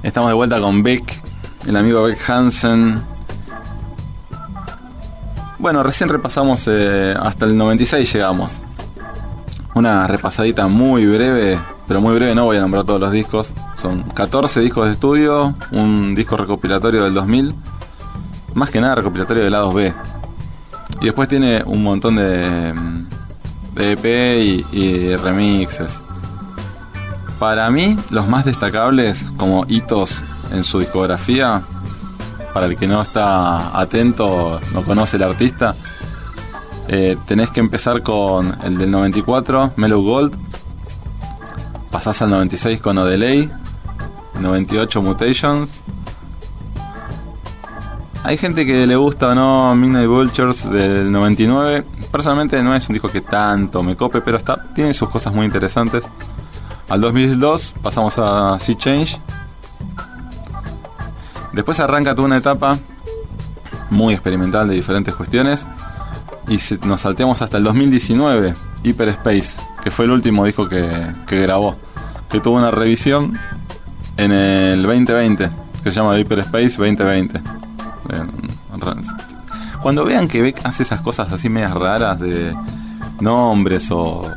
Estamos 0.05 0.31
de 0.31 0.35
vuelta 0.35 0.61
con 0.61 0.85
Beck, 0.85 1.21
el 1.67 1.77
amigo 1.77 2.05
Beck 2.05 2.31
Hansen. 2.31 3.03
Bueno, 5.59 5.83
recién 5.83 6.09
repasamos 6.09 6.69
eh, 6.69 7.17
hasta 7.21 7.47
el 7.47 7.57
96 7.57 8.13
llegamos. 8.13 8.63
Una 9.75 10.07
repasadita 10.07 10.69
muy 10.69 11.05
breve, 11.05 11.59
pero 11.89 12.01
muy 12.01 12.15
breve, 12.15 12.37
no 12.37 12.45
voy 12.45 12.59
a 12.59 12.61
nombrar 12.61 12.85
todos 12.85 13.01
los 13.01 13.11
discos. 13.11 13.53
Son 13.75 14.03
14 14.03 14.61
discos 14.61 14.87
de 14.87 14.93
estudio, 14.93 15.57
un 15.73 16.15
disco 16.15 16.37
recopilatorio 16.37 17.03
del 17.03 17.15
2000, 17.15 17.57
más 18.55 18.71
que 18.71 18.81
nada 18.81 18.95
recopilatorio 18.95 19.43
de 19.43 19.51
lados 19.51 19.75
B. 19.75 19.93
Y 21.01 21.07
después 21.07 21.29
tiene 21.29 21.65
un 21.67 21.83
montón 21.83 22.15
de, 22.15 22.73
mm, 22.73 23.07
de 23.75 23.93
EP 23.93 24.65
y 24.71 25.17
remixes. 25.17 26.04
Para 27.45 27.69
mí, 27.69 27.95
los 28.09 28.27
más 28.27 28.47
destacables 28.47 29.27
como 29.37 29.67
hitos 29.69 30.23
en 30.51 30.65
su 30.65 30.79
discografía, 30.79 31.63
para 32.55 32.65
el 32.65 32.75
que 32.75 32.89
no 32.89 33.03
está 33.03 33.79
atento, 33.79 34.63
no 34.73 34.83
conoce 34.83 35.19
el 35.19 35.25
artista, 35.25 35.77
eh, 36.89 37.19
tenés 37.27 37.51
que 37.51 37.61
empezar 37.61 38.03
con 38.03 38.57
el 38.65 38.79
del 38.79 38.91
94, 38.91 39.75
Mellow 39.77 40.03
Gold, 40.03 40.39
pasás 41.91 42.23
al 42.23 42.31
96 42.31 42.81
con 42.81 42.97
Odelay, 42.97 43.53
98 44.41 45.03
Mutations. 45.03 45.69
Hay 48.23 48.39
gente 48.39 48.65
que 48.65 48.87
le 48.87 48.97
gusta 48.97 49.29
o 49.29 49.35
no 49.35 49.77
Midnight 49.77 50.09
Vultures 50.09 50.71
del 50.71 51.13
99. 51.13 51.85
Personalmente 52.11 52.63
no 52.63 52.75
es 52.75 52.89
un 52.89 52.95
disco 52.95 53.11
que 53.11 53.21
tanto 53.21 53.83
me 53.83 53.97
cope, 53.97 54.23
pero 54.23 54.39
está, 54.39 54.73
tiene 54.73 54.95
sus 54.95 55.11
cosas 55.11 55.35
muy 55.35 55.45
interesantes. 55.45 56.05
Al 56.89 57.01
2002 57.01 57.75
pasamos 57.83 58.15
a 58.19 58.59
Sea 58.61 58.77
Change 58.77 59.21
Después 61.53 61.79
arranca 61.81 62.15
toda 62.15 62.27
una 62.27 62.37
etapa 62.39 62.79
muy 63.91 64.13
experimental 64.13 64.69
de 64.69 64.75
diferentes 64.75 65.15
cuestiones 65.15 65.67
y 66.49 66.59
nos 66.87 67.01
salteamos 67.03 67.41
hasta 67.43 67.59
el 67.59 67.65
2019, 67.65 68.55
Hyperspace, 68.83 69.55
que 69.83 69.91
fue 69.93 70.05
el 70.07 70.11
último 70.11 70.45
disco 70.45 70.69
que, 70.69 70.91
que 71.27 71.41
grabó, 71.41 71.77
que 72.29 72.41
tuvo 72.41 72.57
una 72.59 72.71
revisión 72.73 73.39
en 74.17 74.33
el 74.33 74.83
2020, 74.83 75.49
que 75.83 75.91
se 75.91 75.97
llama 76.01 76.19
Hyperspace 76.19 76.71
2020. 76.77 77.39
En- 77.39 78.81
ra- 78.81 78.97
Cuando 79.81 80.05
vean 80.05 80.27
que 80.27 80.43
Beck 80.43 80.61
hace 80.67 80.83
esas 80.83 81.01
cosas 81.03 81.33
así 81.33 81.49
medias 81.49 81.73
raras 81.73 82.19
de 82.19 82.53
nombres 83.21 83.91
o, 83.93 84.29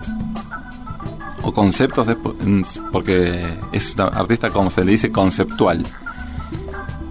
conceptos, 1.53 2.07
porque 2.91 3.60
es 3.71 3.95
un 3.95 4.01
artista, 4.01 4.49
como 4.49 4.69
se 4.69 4.83
le 4.83 4.91
dice, 4.91 5.12
conceptual. 5.12 5.86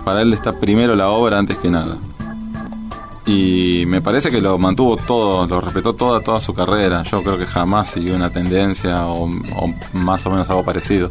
Para 0.05 0.23
él 0.23 0.33
está 0.33 0.59
primero 0.59 0.95
la 0.95 1.09
obra 1.09 1.39
antes 1.39 1.59
que 1.59 1.71
nada. 1.71 1.99
Y 3.27 3.85
me 3.89 4.01
parece 4.01 4.31
que 4.31 4.41
lo 4.41 4.57
mantuvo 4.57 4.97
todo, 4.97 5.47
lo 5.49 5.61
respetó 5.61 5.95
toda, 5.95 6.21
toda 6.21 6.41
su 6.41 6.55
carrera. 6.55 7.03
Yo 7.03 7.25
creo 7.25 7.37
que 7.37 7.45
jamás 7.45 7.91
siguió 7.91 8.15
una 8.15 8.31
tendencia 8.31 9.07
o, 9.09 9.25
o 9.25 9.75
más 9.93 10.25
o 10.27 10.31
menos 10.31 10.49
algo 10.49 10.65
parecido. 10.65 11.11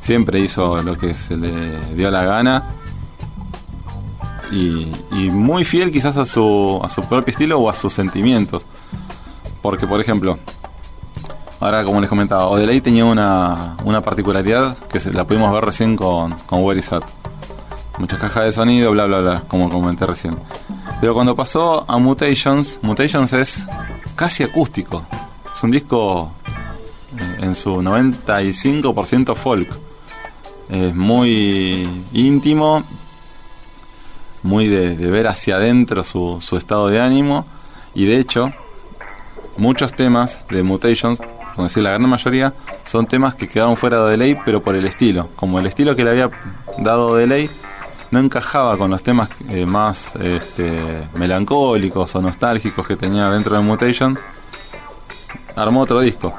Siempre 0.00 0.40
hizo 0.40 0.82
lo 0.82 0.96
que 0.96 1.12
se 1.12 1.36
le 1.36 1.78
dio 1.94 2.10
la 2.10 2.24
gana. 2.24 2.70
Y, 4.50 4.90
y 5.12 5.30
muy 5.30 5.64
fiel 5.64 5.90
quizás 5.90 6.16
a 6.16 6.24
su, 6.24 6.80
a 6.82 6.88
su 6.88 7.02
propio 7.02 7.32
estilo 7.32 7.58
o 7.58 7.68
a 7.68 7.74
sus 7.74 7.92
sentimientos. 7.92 8.66
Porque, 9.60 9.86
por 9.86 10.00
ejemplo, 10.00 10.38
ahora 11.64 11.82
como 11.82 11.98
les 12.00 12.10
comentaba, 12.10 12.46
Odelay 12.48 12.82
tenía 12.82 13.06
una, 13.06 13.76
una 13.84 14.02
particularidad 14.02 14.76
que 14.76 15.00
la 15.12 15.26
pudimos 15.26 15.50
ver 15.50 15.64
recién 15.64 15.96
con, 15.96 16.32
con 16.46 16.62
Where 16.62 16.78
Is 16.78 16.92
At. 16.92 17.04
Muchas 17.98 18.18
cajas 18.18 18.44
de 18.44 18.52
sonido, 18.52 18.90
bla, 18.92 19.06
bla, 19.06 19.20
bla, 19.22 19.44
como 19.48 19.70
comenté 19.70 20.04
recién. 20.04 20.36
Pero 21.00 21.14
cuando 21.14 21.34
pasó 21.34 21.86
a 21.88 21.96
Mutations, 21.98 22.80
Mutations 22.82 23.32
es 23.32 23.66
casi 24.14 24.42
acústico. 24.42 25.06
Es 25.54 25.62
un 25.62 25.70
disco 25.70 26.32
eh, 27.16 27.38
en 27.40 27.54
su 27.54 27.76
95% 27.76 29.34
folk. 29.34 29.74
Es 30.68 30.94
muy 30.94 31.88
íntimo, 32.12 32.84
muy 34.42 34.68
de, 34.68 34.96
de 34.96 35.10
ver 35.10 35.28
hacia 35.28 35.56
adentro 35.56 36.04
su, 36.04 36.42
su 36.42 36.58
estado 36.58 36.88
de 36.88 37.00
ánimo. 37.00 37.46
Y 37.94 38.04
de 38.04 38.18
hecho, 38.18 38.52
muchos 39.56 39.94
temas 39.94 40.40
de 40.50 40.62
Mutations, 40.62 41.20
como 41.54 41.68
decir 41.68 41.82
la 41.82 41.90
gran 41.90 42.08
mayoría, 42.08 42.52
son 42.84 43.06
temas 43.06 43.34
que 43.34 43.48
quedaron 43.48 43.76
fuera 43.76 44.04
de 44.06 44.16
ley, 44.16 44.36
pero 44.44 44.62
por 44.62 44.74
el 44.74 44.86
estilo. 44.86 45.28
Como 45.36 45.58
el 45.58 45.66
estilo 45.66 45.94
que 45.94 46.04
le 46.04 46.10
había 46.10 46.30
dado 46.78 47.14
de 47.16 47.26
ley 47.26 47.50
no 48.10 48.18
encajaba 48.18 48.76
con 48.76 48.90
los 48.90 49.02
temas 49.02 49.28
eh, 49.48 49.66
más 49.66 50.14
este, 50.16 51.08
melancólicos 51.16 52.14
o 52.14 52.22
nostálgicos 52.22 52.86
que 52.86 52.96
tenía 52.96 53.28
dentro 53.30 53.56
de 53.56 53.62
Mutation, 53.62 54.18
armó 55.56 55.80
otro 55.80 56.00
disco. 56.00 56.34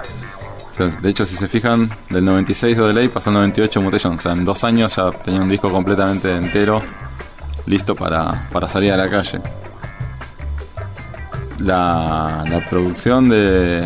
De 1.02 1.10
hecho, 1.10 1.26
si 1.26 1.38
se 1.38 1.48
fijan, 1.48 1.90
del 2.10 2.26
96 2.26 2.76
de 2.76 2.94
ley 2.94 3.08
pasó 3.08 3.30
al 3.30 3.36
98 3.36 3.82
Mutation. 3.82 4.16
O 4.16 4.20
sea, 4.20 4.34
en 4.34 4.44
dos 4.44 4.64
años 4.66 4.96
ya 4.96 5.12
tenía 5.12 5.42
un 5.42 5.48
disco 5.48 5.72
completamente 5.72 6.36
entero, 6.36 6.82
listo 7.66 7.96
para, 7.96 8.50
para 8.52 8.68
salir 8.68 8.92
a 8.92 8.98
la 8.98 9.10
calle. 9.10 9.40
La, 11.60 12.44
la 12.46 12.70
producción 12.70 13.30
de, 13.30 13.86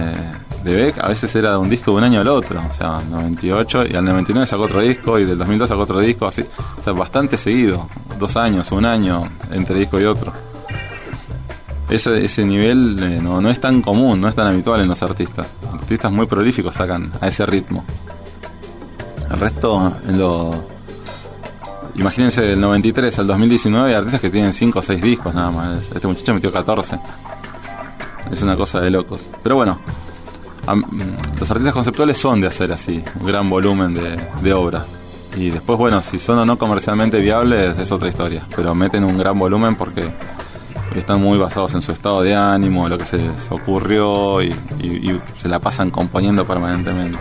de 0.63 0.75
Beck 0.75 0.99
a 0.99 1.07
veces 1.07 1.33
era 1.35 1.51
de 1.51 1.57
un 1.57 1.69
disco 1.69 1.91
de 1.91 1.97
un 1.97 2.03
año 2.03 2.21
al 2.21 2.27
otro. 2.27 2.61
O 2.69 2.73
sea, 2.73 3.01
98 3.09 3.85
y 3.87 3.95
al 3.95 4.05
99 4.05 4.47
sacó 4.47 4.63
otro 4.63 4.81
disco 4.81 5.17
y 5.19 5.25
del 5.25 5.37
2002 5.37 5.69
sacó 5.69 5.81
otro 5.81 5.99
disco, 5.99 6.27
así. 6.27 6.43
O 6.79 6.83
sea, 6.83 6.93
bastante 6.93 7.37
seguido. 7.37 7.87
Dos 8.19 8.35
años, 8.35 8.71
un 8.71 8.85
año 8.85 9.29
entre 9.51 9.79
disco 9.79 9.99
y 9.99 10.05
otro. 10.05 10.33
Eso, 11.89 12.13
ese 12.13 12.45
nivel 12.45 13.01
eh, 13.01 13.19
no, 13.21 13.41
no 13.41 13.49
es 13.49 13.59
tan 13.59 13.81
común, 13.81 14.21
no 14.21 14.27
es 14.27 14.35
tan 14.35 14.47
habitual 14.47 14.81
en 14.81 14.87
los 14.87 15.01
artistas. 15.01 15.47
Artistas 15.73 16.11
muy 16.11 16.27
prolíficos 16.27 16.75
sacan 16.75 17.11
a 17.19 17.27
ese 17.27 17.45
ritmo. 17.45 17.83
El 19.31 19.39
resto, 19.39 19.91
en 20.07 20.19
lo. 20.19 20.79
Imagínense 21.95 22.41
del 22.41 22.61
93 22.61 23.17
al 23.19 23.27
2019 23.27 23.89
hay 23.89 23.95
artistas 23.95 24.21
que 24.21 24.29
tienen 24.29 24.53
5 24.53 24.79
o 24.79 24.81
6 24.81 25.01
discos 25.01 25.33
nada 25.33 25.51
más. 25.51 25.83
Este 25.93 26.07
muchacho 26.07 26.33
metió 26.33 26.51
14. 26.51 26.99
Es 28.31 28.41
una 28.41 28.55
cosa 28.55 28.79
de 28.79 28.91
locos. 28.91 29.21
Pero 29.41 29.55
bueno, 29.55 29.79
los 30.75 31.49
artistas 31.49 31.73
conceptuales 31.73 32.17
son 32.17 32.41
de 32.41 32.47
hacer 32.47 32.71
así, 32.71 33.03
un 33.19 33.25
gran 33.25 33.49
volumen 33.49 33.93
de, 33.93 34.17
de 34.41 34.53
obra. 34.53 34.85
Y 35.37 35.51
después, 35.51 35.77
bueno, 35.77 36.01
si 36.01 36.19
son 36.19 36.39
o 36.39 36.45
no 36.45 36.57
comercialmente 36.57 37.19
viables 37.19 37.77
es 37.77 37.91
otra 37.91 38.09
historia. 38.09 38.47
Pero 38.55 38.73
meten 38.75 39.03
un 39.03 39.17
gran 39.17 39.37
volumen 39.37 39.75
porque 39.75 40.11
están 40.95 41.21
muy 41.21 41.37
basados 41.37 41.73
en 41.73 41.81
su 41.81 41.91
estado 41.91 42.21
de 42.21 42.35
ánimo, 42.35 42.89
lo 42.89 42.97
que 42.97 43.05
se 43.05 43.17
les 43.17 43.51
ocurrió 43.51 44.41
y, 44.41 44.53
se 45.37 45.47
la 45.47 45.59
pasan 45.59 45.91
componiendo 45.91 46.45
permanentemente. 46.45 47.19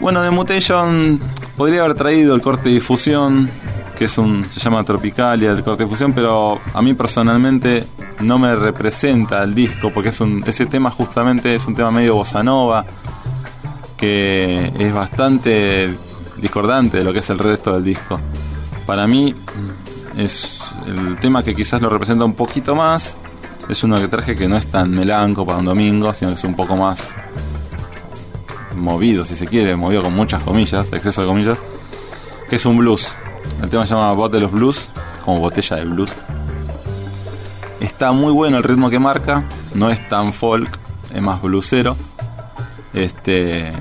Bueno, 0.00 0.22
de 0.22 0.30
Mutation 0.30 1.20
podría 1.56 1.80
haber 1.84 1.94
traído 1.94 2.34
el 2.34 2.40
corte 2.40 2.68
de 2.68 2.76
difusión, 2.76 3.50
que 3.98 4.04
es 4.04 4.16
un 4.16 4.44
se 4.44 4.60
llama 4.60 4.84
Tropicalia, 4.84 5.50
el 5.50 5.64
corte 5.64 5.82
de 5.82 5.86
difusión, 5.86 6.12
pero 6.12 6.60
a 6.72 6.80
mí 6.80 6.94
personalmente 6.94 7.84
no 8.20 8.38
me 8.38 8.54
representa 8.54 9.42
el 9.42 9.54
disco 9.54 9.90
porque 9.92 10.10
es 10.10 10.20
un 10.20 10.44
ese 10.46 10.66
tema 10.66 10.90
justamente 10.90 11.54
es 11.54 11.66
un 11.66 11.74
tema 11.74 11.90
medio 11.90 12.14
bossa 12.14 12.42
nova 12.42 12.84
que 13.96 14.72
es 14.78 14.94
bastante 14.94 15.92
discordante 16.36 16.98
de 16.98 17.04
lo 17.04 17.12
que 17.12 17.18
es 17.18 17.30
el 17.30 17.38
resto 17.38 17.72
del 17.74 17.84
disco. 17.84 18.20
Para 18.86 19.06
mí 19.06 19.34
es 20.16 20.62
el 20.86 21.16
tema 21.16 21.42
que 21.42 21.54
quizás 21.54 21.82
lo 21.82 21.90
representa 21.90 22.24
un 22.24 22.34
poquito 22.34 22.74
más. 22.74 23.16
Es 23.68 23.82
uno 23.84 24.00
que 24.00 24.08
traje 24.08 24.34
que 24.34 24.48
no 24.48 24.56
es 24.56 24.66
tan 24.66 24.90
melanco 24.90 25.44
para 25.44 25.58
un 25.58 25.64
domingo, 25.64 26.14
sino 26.14 26.30
que 26.30 26.36
es 26.36 26.44
un 26.44 26.54
poco 26.54 26.76
más 26.76 27.14
movido, 28.74 29.24
si 29.24 29.36
se 29.36 29.46
quiere, 29.46 29.74
movido 29.76 30.02
con 30.02 30.14
muchas 30.14 30.42
comillas, 30.42 30.90
exceso 30.92 31.22
de 31.22 31.26
comillas, 31.26 31.58
que 32.48 32.56
es 32.56 32.64
un 32.64 32.78
blues. 32.78 33.08
El 33.62 33.70
tema 33.70 33.86
se 33.86 33.94
llama 33.94 34.12
Bottle 34.12 34.44
of 34.44 34.52
Blues, 34.52 34.90
como 35.24 35.40
botella 35.40 35.76
de 35.76 35.84
blues. 35.84 36.14
Está 37.80 38.12
muy 38.12 38.32
bueno 38.32 38.56
el 38.56 38.62
ritmo 38.62 38.90
que 38.90 38.98
marca, 38.98 39.44
no 39.74 39.90
es 39.90 40.08
tan 40.08 40.32
folk, 40.32 40.78
es 41.12 41.22
más 41.22 41.40
bluesero. 41.42 41.96
Este 42.92 43.72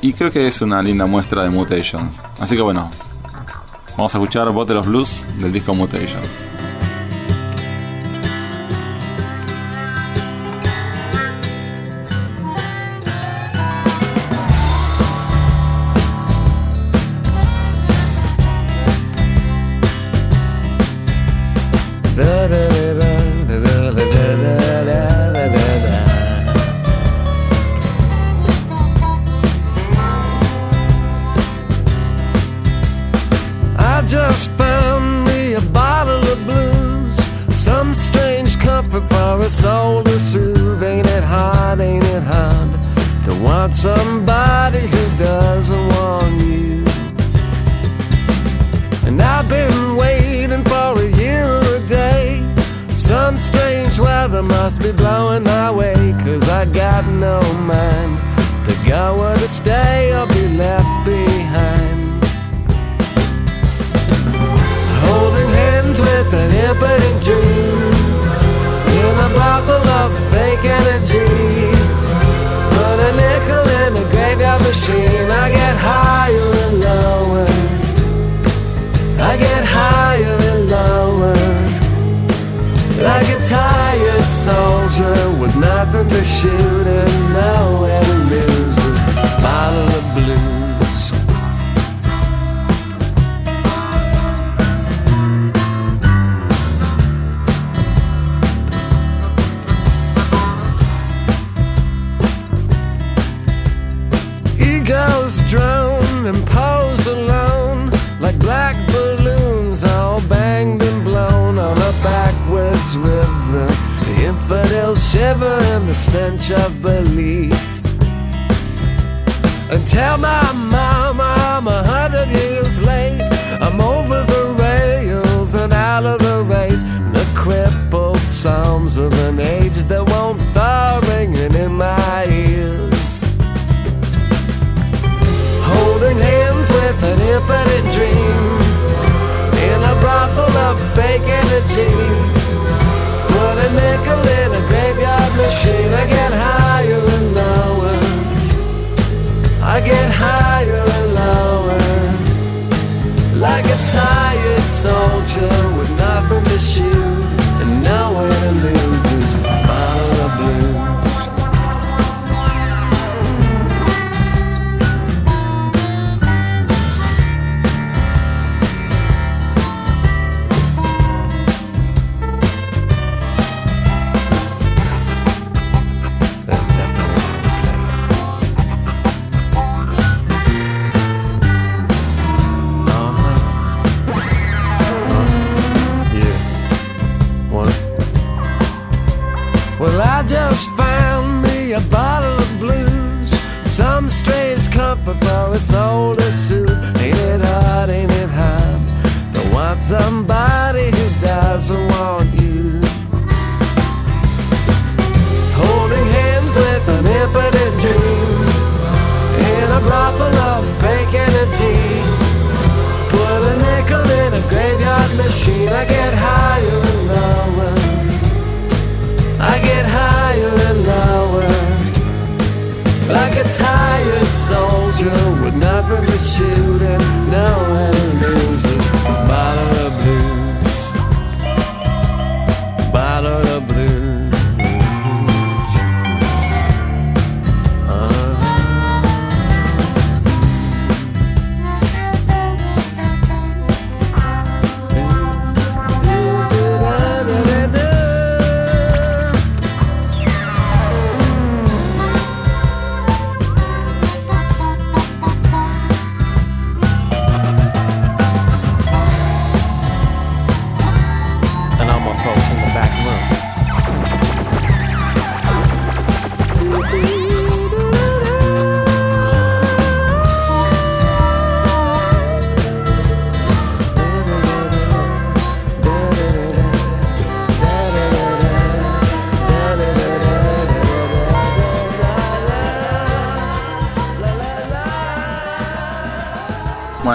y 0.00 0.12
creo 0.12 0.30
que 0.30 0.46
es 0.46 0.60
una 0.60 0.82
linda 0.82 1.06
muestra 1.06 1.42
de 1.42 1.50
Mutations. 1.50 2.22
Así 2.38 2.54
que 2.54 2.62
bueno, 2.62 2.90
vamos 3.96 4.14
a 4.14 4.18
escuchar 4.18 4.50
Bottle 4.50 4.78
of 4.78 4.86
Blues 4.86 5.26
del 5.38 5.52
disco 5.52 5.74
Mutations. 5.74 6.28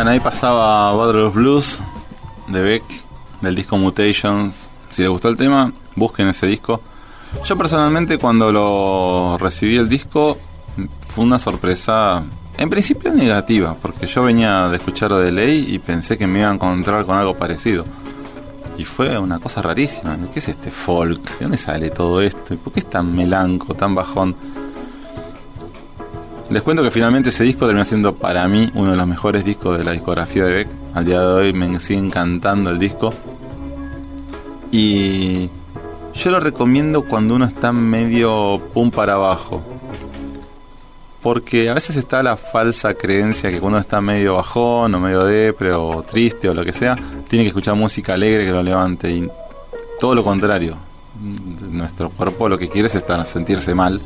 Ahí 0.05 0.19
pasaba 0.19 0.93
Battle 0.93 1.23
of 1.23 1.33
Blues 1.33 1.79
de 2.47 2.61
Beck, 2.61 2.83
del 3.41 3.55
disco 3.55 3.77
Mutations. 3.77 4.69
Si 4.89 5.01
les 5.01 5.09
gustó 5.09 5.29
el 5.29 5.37
tema, 5.37 5.71
busquen 5.95 6.27
ese 6.27 6.45
disco. 6.45 6.81
Yo 7.45 7.57
personalmente 7.57 8.17
cuando 8.17 8.51
lo 8.51 9.37
recibí 9.39 9.77
el 9.77 9.89
disco 9.89 10.37
fue 11.07 11.23
una 11.23 11.39
sorpresa, 11.39 12.21
en 12.57 12.69
principio 12.69 13.11
negativa, 13.13 13.75
porque 13.81 14.05
yo 14.05 14.23
venía 14.23 14.67
de 14.67 14.75
escucharlo 14.75 15.19
de 15.19 15.31
ley 15.31 15.65
y 15.69 15.79
pensé 15.79 16.17
que 16.17 16.27
me 16.27 16.39
iba 16.39 16.49
a 16.49 16.53
encontrar 16.53 17.05
con 17.05 17.17
algo 17.17 17.35
parecido. 17.35 17.85
Y 18.77 18.85
fue 18.85 19.17
una 19.17 19.39
cosa 19.39 19.61
rarísima. 19.61 20.17
¿Qué 20.31 20.39
es 20.39 20.49
este 20.49 20.69
folk? 20.69 21.39
¿De 21.39 21.45
dónde 21.45 21.57
sale 21.57 21.89
todo 21.89 22.21
esto? 22.21 22.53
¿Y 22.53 22.57
por 22.57 22.73
qué 22.73 22.81
es 22.81 22.89
tan 22.89 23.15
melanco, 23.15 23.73
tan 23.73 23.95
bajón? 23.95 24.35
Les 26.53 26.61
cuento 26.61 26.83
que 26.83 26.91
finalmente 26.91 27.29
ese 27.29 27.43
disco 27.43 27.65
terminó 27.65 27.83
siendo 27.83 28.13
para 28.13 28.47
mí 28.47 28.69
uno 28.75 28.91
de 28.91 28.97
los 28.97 29.07
mejores 29.07 29.43
discos 29.43 29.75
de 29.75 29.83
la 29.83 29.91
discografía 29.91 30.45
de 30.45 30.53
Beck. 30.53 30.67
Al 30.93 31.03
día 31.03 31.19
de 31.19 31.25
hoy 31.25 31.51
me 31.51 31.79
sigue 31.79 31.97
encantando 31.97 32.69
el 32.69 32.77
disco. 32.77 33.11
Y 34.71 35.49
yo 36.13 36.29
lo 36.29 36.39
recomiendo 36.39 37.07
cuando 37.07 37.33
uno 37.33 37.45
está 37.45 37.71
medio 37.71 38.61
pum 38.71 38.91
para 38.91 39.13
abajo. 39.13 39.63
Porque 41.23 41.71
a 41.71 41.73
veces 41.73 41.95
está 41.95 42.21
la 42.21 42.37
falsa 42.37 42.93
creencia 42.93 43.49
que 43.49 43.59
cuando 43.59 43.77
uno 43.77 43.81
está 43.81 43.99
medio 43.99 44.35
bajón 44.35 44.93
o 44.93 44.99
medio 44.99 45.23
depre 45.23 45.73
o 45.73 46.03
triste 46.03 46.49
o 46.49 46.53
lo 46.53 46.63
que 46.63 46.71
sea, 46.71 46.95
tiene 47.27 47.45
que 47.45 47.47
escuchar 47.47 47.73
música 47.73 48.13
alegre 48.13 48.45
que 48.45 48.51
lo 48.51 48.61
levante. 48.61 49.09
Y 49.09 49.27
todo 49.99 50.13
lo 50.13 50.23
contrario. 50.23 50.77
Nuestro 51.71 52.11
cuerpo 52.11 52.47
lo 52.47 52.59
que 52.59 52.69
quiere 52.69 52.89
es 52.89 52.93
estar, 52.93 53.25
sentirse 53.25 53.73
mal 53.73 53.99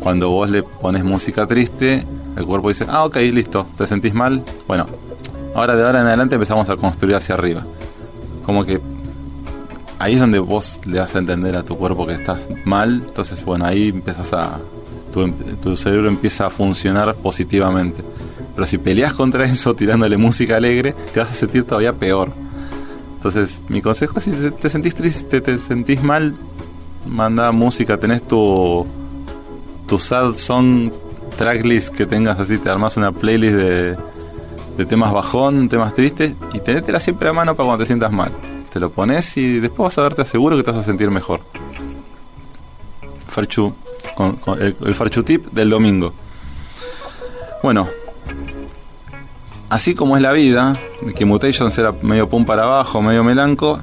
cuando 0.00 0.30
vos 0.30 0.50
le 0.50 0.62
pones 0.62 1.04
música 1.04 1.46
triste, 1.46 2.04
el 2.36 2.46
cuerpo 2.46 2.70
dice, 2.70 2.86
ah, 2.88 3.04
ok, 3.04 3.16
listo, 3.32 3.66
¿te 3.76 3.86
sentís 3.86 4.14
mal? 4.14 4.42
Bueno, 4.66 4.86
ahora 5.54 5.76
de 5.76 5.84
ahora 5.84 6.00
en 6.00 6.06
adelante 6.06 6.34
empezamos 6.34 6.68
a 6.70 6.76
construir 6.76 7.14
hacia 7.14 7.34
arriba. 7.34 7.66
Como 8.44 8.64
que 8.64 8.80
ahí 9.98 10.14
es 10.14 10.20
donde 10.20 10.38
vos 10.38 10.80
le 10.86 10.98
das 10.98 11.14
a 11.14 11.18
entender 11.18 11.54
a 11.54 11.62
tu 11.62 11.76
cuerpo 11.76 12.06
que 12.06 12.14
estás 12.14 12.38
mal, 12.64 13.04
entonces 13.06 13.44
bueno, 13.44 13.66
ahí 13.66 13.88
empiezas 13.88 14.32
a... 14.32 14.58
Tu, 15.12 15.28
tu 15.60 15.76
cerebro 15.76 16.08
empieza 16.08 16.46
a 16.46 16.50
funcionar 16.50 17.16
positivamente. 17.16 18.02
Pero 18.54 18.66
si 18.66 18.78
peleas 18.78 19.12
contra 19.12 19.44
eso 19.46 19.74
tirándole 19.74 20.16
música 20.16 20.56
alegre, 20.56 20.94
te 21.12 21.20
vas 21.20 21.30
a 21.30 21.34
sentir 21.34 21.64
todavía 21.64 21.92
peor. 21.92 22.32
Entonces, 23.16 23.60
mi 23.68 23.82
consejo 23.82 24.18
es 24.18 24.24
si 24.24 24.50
te 24.50 24.70
sentís 24.70 24.94
triste, 24.94 25.42
te 25.42 25.58
sentís 25.58 26.02
mal, 26.02 26.34
manda 27.06 27.52
música, 27.52 27.98
tenés 27.98 28.22
tu 28.22 28.86
tu 29.90 29.98
sad 29.98 30.34
song 30.34 30.92
tracklist 31.36 31.92
que 31.92 32.06
tengas 32.06 32.38
así, 32.38 32.58
te 32.58 32.70
armas 32.70 32.96
una 32.96 33.10
playlist 33.10 33.56
de, 33.56 33.96
de 34.76 34.86
temas 34.86 35.12
bajón, 35.12 35.68
temas 35.68 35.94
tristes 35.94 36.36
y 36.52 36.60
tenétela 36.60 37.00
siempre 37.00 37.28
a 37.28 37.32
mano 37.32 37.56
para 37.56 37.66
cuando 37.66 37.82
te 37.82 37.86
sientas 37.86 38.12
mal. 38.12 38.30
Te 38.72 38.78
lo 38.78 38.90
pones 38.90 39.36
y 39.36 39.58
después 39.58 39.88
vas 39.88 39.98
a 39.98 40.02
verte 40.02 40.24
seguro 40.24 40.56
que 40.56 40.62
te 40.62 40.70
vas 40.70 40.78
a 40.78 40.84
sentir 40.84 41.10
mejor. 41.10 41.40
Farchu, 43.26 43.74
el, 44.60 44.76
el 44.84 44.94
Farchu 44.94 45.24
tip 45.24 45.46
del 45.46 45.70
domingo. 45.70 46.14
Bueno, 47.60 47.88
así 49.70 49.96
como 49.96 50.16
es 50.16 50.22
la 50.22 50.30
vida, 50.30 50.76
que 51.16 51.24
Mutations 51.24 51.76
era 51.78 51.90
medio 52.00 52.28
pum 52.28 52.44
para 52.44 52.62
abajo, 52.62 53.02
medio 53.02 53.24
melanco, 53.24 53.80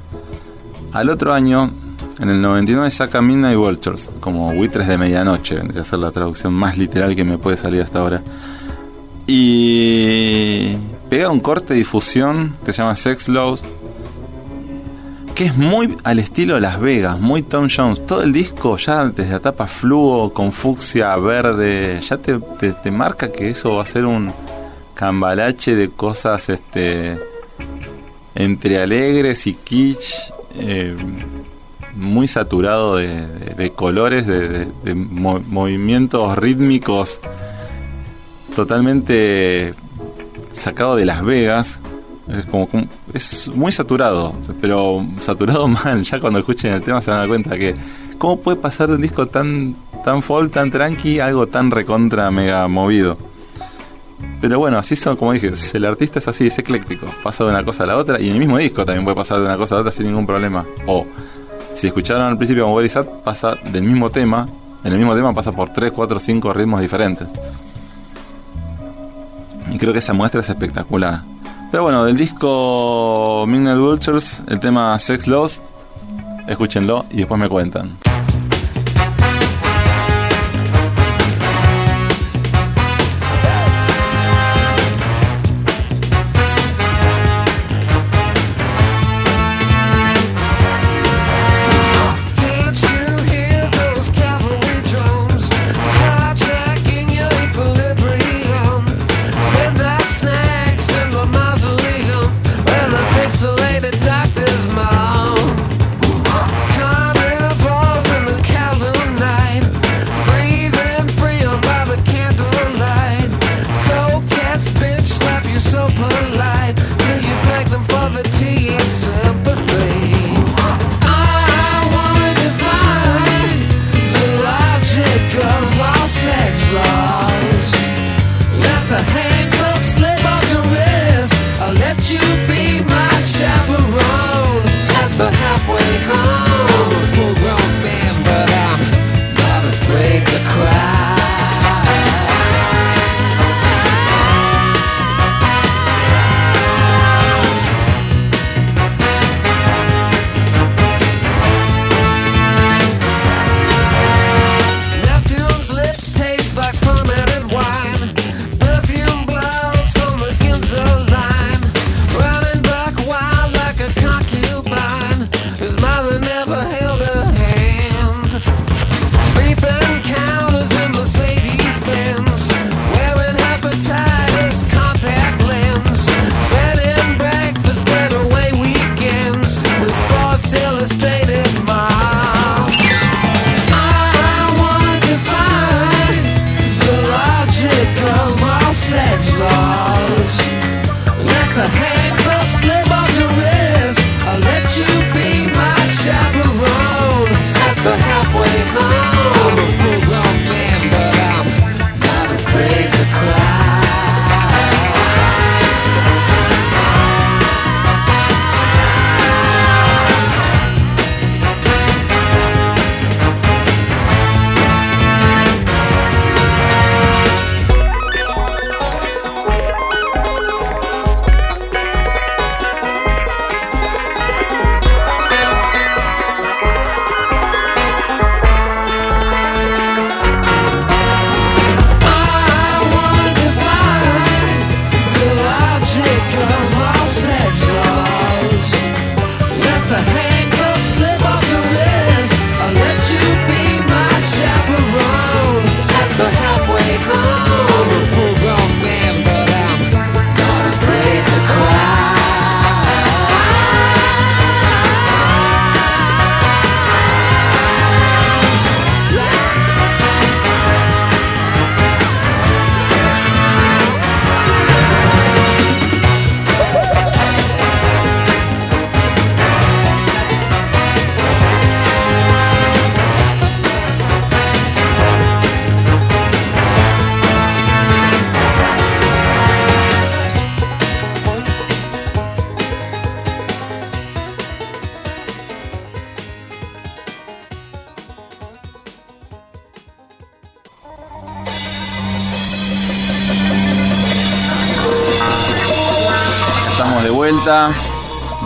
al 0.90 1.10
otro 1.10 1.34
año 1.34 1.70
en 2.20 2.28
el 2.30 2.40
99 2.42 2.90
saca 2.90 3.20
Midnight 3.20 3.56
Vultures, 3.56 4.10
como 4.20 4.52
buitres 4.54 4.88
de 4.88 4.98
medianoche, 4.98 5.54
vendría 5.54 5.82
a 5.82 5.84
ser 5.84 5.98
la 6.00 6.10
traducción 6.10 6.52
más 6.52 6.76
literal 6.76 7.14
que 7.14 7.24
me 7.24 7.38
puede 7.38 7.56
salir 7.56 7.82
hasta 7.82 8.00
ahora. 8.00 8.22
Y 9.26 10.74
pega 11.10 11.30
un 11.30 11.40
corte 11.40 11.74
de 11.74 11.80
difusión 11.80 12.56
que 12.64 12.72
se 12.72 12.78
llama 12.82 12.96
Sex 12.96 13.28
Laws, 13.28 13.62
que 15.34 15.44
es 15.46 15.56
muy 15.56 15.96
al 16.02 16.18
estilo 16.18 16.58
Las 16.58 16.80
Vegas, 16.80 17.20
muy 17.20 17.42
Tom 17.42 17.68
Jones. 17.74 18.04
Todo 18.06 18.22
el 18.22 18.32
disco 18.32 18.76
ya 18.78 19.04
desde 19.06 19.30
la 19.32 19.40
tapa 19.40 19.66
fluo, 19.66 20.32
con 20.32 20.50
fucsia, 20.50 21.14
verde, 21.16 22.00
ya 22.00 22.16
te, 22.16 22.38
te- 22.38 22.90
marca 22.90 23.30
que 23.30 23.50
eso 23.50 23.74
va 23.76 23.82
a 23.82 23.86
ser 23.86 24.04
un 24.06 24.32
cambalache 24.94 25.76
de 25.76 25.90
cosas 25.90 26.48
este 26.48 27.20
entre 28.34 28.82
alegres 28.82 29.46
y 29.46 29.54
kitsch, 29.54 30.32
eh, 30.54 30.96
muy 31.98 32.28
saturado 32.28 32.96
de, 32.96 33.26
de- 33.56 33.70
colores, 33.72 34.26
de, 34.26 34.48
de- 34.48 34.68
de 34.84 34.94
mo- 34.94 35.40
movimientos 35.46 36.36
rítmicos, 36.38 37.20
totalmente 38.54 39.74
sacado 40.52 40.96
de 40.96 41.04
Las 41.04 41.24
Vegas. 41.24 41.80
Es 42.28 42.44
como, 42.46 42.68
es 43.14 43.48
muy 43.54 43.72
saturado, 43.72 44.34
pero 44.60 45.04
saturado 45.20 45.66
mal. 45.68 46.02
Ya 46.02 46.20
cuando 46.20 46.38
escuchen 46.40 46.72
el 46.72 46.82
tema 46.82 47.00
se 47.00 47.10
van 47.10 47.18
a 47.18 47.22
dar 47.22 47.28
cuenta 47.28 47.56
que 47.58 47.74
cómo 48.18 48.40
puede 48.40 48.58
pasar 48.58 48.88
de 48.88 48.96
un 48.96 49.00
disco 49.02 49.26
tan 49.26 49.74
tan 50.04 50.22
folk, 50.22 50.52
tan 50.52 50.70
tranqui, 50.70 51.20
algo 51.20 51.46
tan 51.48 51.70
recontra 51.70 52.30
mega 52.30 52.66
movido. 52.68 53.16
Pero 54.40 54.58
bueno, 54.58 54.78
así 54.78 54.94
son, 54.94 55.16
como 55.16 55.32
dije, 55.32 55.52
el 55.74 55.84
artista 55.84 56.18
es 56.18 56.28
así, 56.28 56.46
es 56.46 56.58
ecléctico, 56.58 57.06
pasa 57.22 57.44
de 57.44 57.50
una 57.50 57.64
cosa 57.64 57.84
a 57.84 57.86
la 57.86 57.96
otra 57.96 58.20
y 58.20 58.26
en 58.28 58.34
el 58.34 58.38
mismo 58.38 58.58
disco 58.58 58.84
también 58.84 59.04
puede 59.04 59.16
pasar 59.16 59.38
de 59.38 59.44
una 59.44 59.56
cosa 59.56 59.74
a 59.74 59.78
la 59.78 59.80
otra 59.82 59.92
sin 59.92 60.06
ningún 60.06 60.26
problema. 60.26 60.64
O 60.86 61.06
si 61.78 61.86
escucharon 61.86 62.24
al 62.24 62.36
principio 62.36 62.64
como 62.64 62.86
Sad, 62.88 63.06
pasa 63.22 63.54
del 63.70 63.84
mismo 63.84 64.10
tema, 64.10 64.48
en 64.82 64.92
el 64.92 64.98
mismo 64.98 65.14
tema 65.14 65.32
pasa 65.32 65.52
por 65.52 65.70
3, 65.72 65.92
4, 65.92 66.18
5 66.18 66.52
ritmos 66.52 66.80
diferentes. 66.80 67.28
Y 69.70 69.78
creo 69.78 69.92
que 69.92 70.00
esa 70.00 70.12
muestra 70.12 70.40
es 70.40 70.48
espectacular. 70.48 71.22
Pero 71.70 71.84
bueno, 71.84 72.04
del 72.04 72.16
disco 72.16 73.44
Midnight 73.46 73.78
Vultures, 73.78 74.42
el 74.48 74.58
tema 74.58 74.98
Sex 74.98 75.28
Loss, 75.28 75.60
escúchenlo 76.48 77.06
y 77.10 77.18
después 77.18 77.38
me 77.40 77.48
cuentan. 77.48 77.96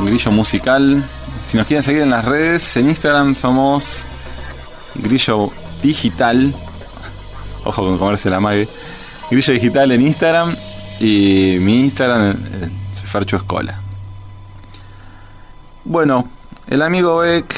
Grillo 0.04 0.30
musical. 0.30 1.02
Si 1.48 1.56
nos 1.56 1.66
quieren 1.66 1.82
seguir 1.82 2.02
en 2.02 2.10
las 2.10 2.24
redes, 2.24 2.76
en 2.76 2.88
Instagram 2.88 3.34
somos 3.34 4.04
Grillo 4.94 5.50
Digital. 5.82 6.54
Ojo 7.64 7.84
con 7.84 7.98
comerse 7.98 8.30
la 8.30 8.38
mague. 8.38 8.68
Grillo 9.28 9.54
Digital 9.54 9.90
en 9.90 10.02
Instagram 10.02 10.54
y 11.00 11.56
mi 11.58 11.80
Instagram, 11.80 12.36
soy 12.92 13.06
Fercho 13.06 13.36
Escola. 13.38 13.80
Bueno, 15.84 16.30
El 16.68 16.80
amigo 16.80 17.18
Beck, 17.18 17.56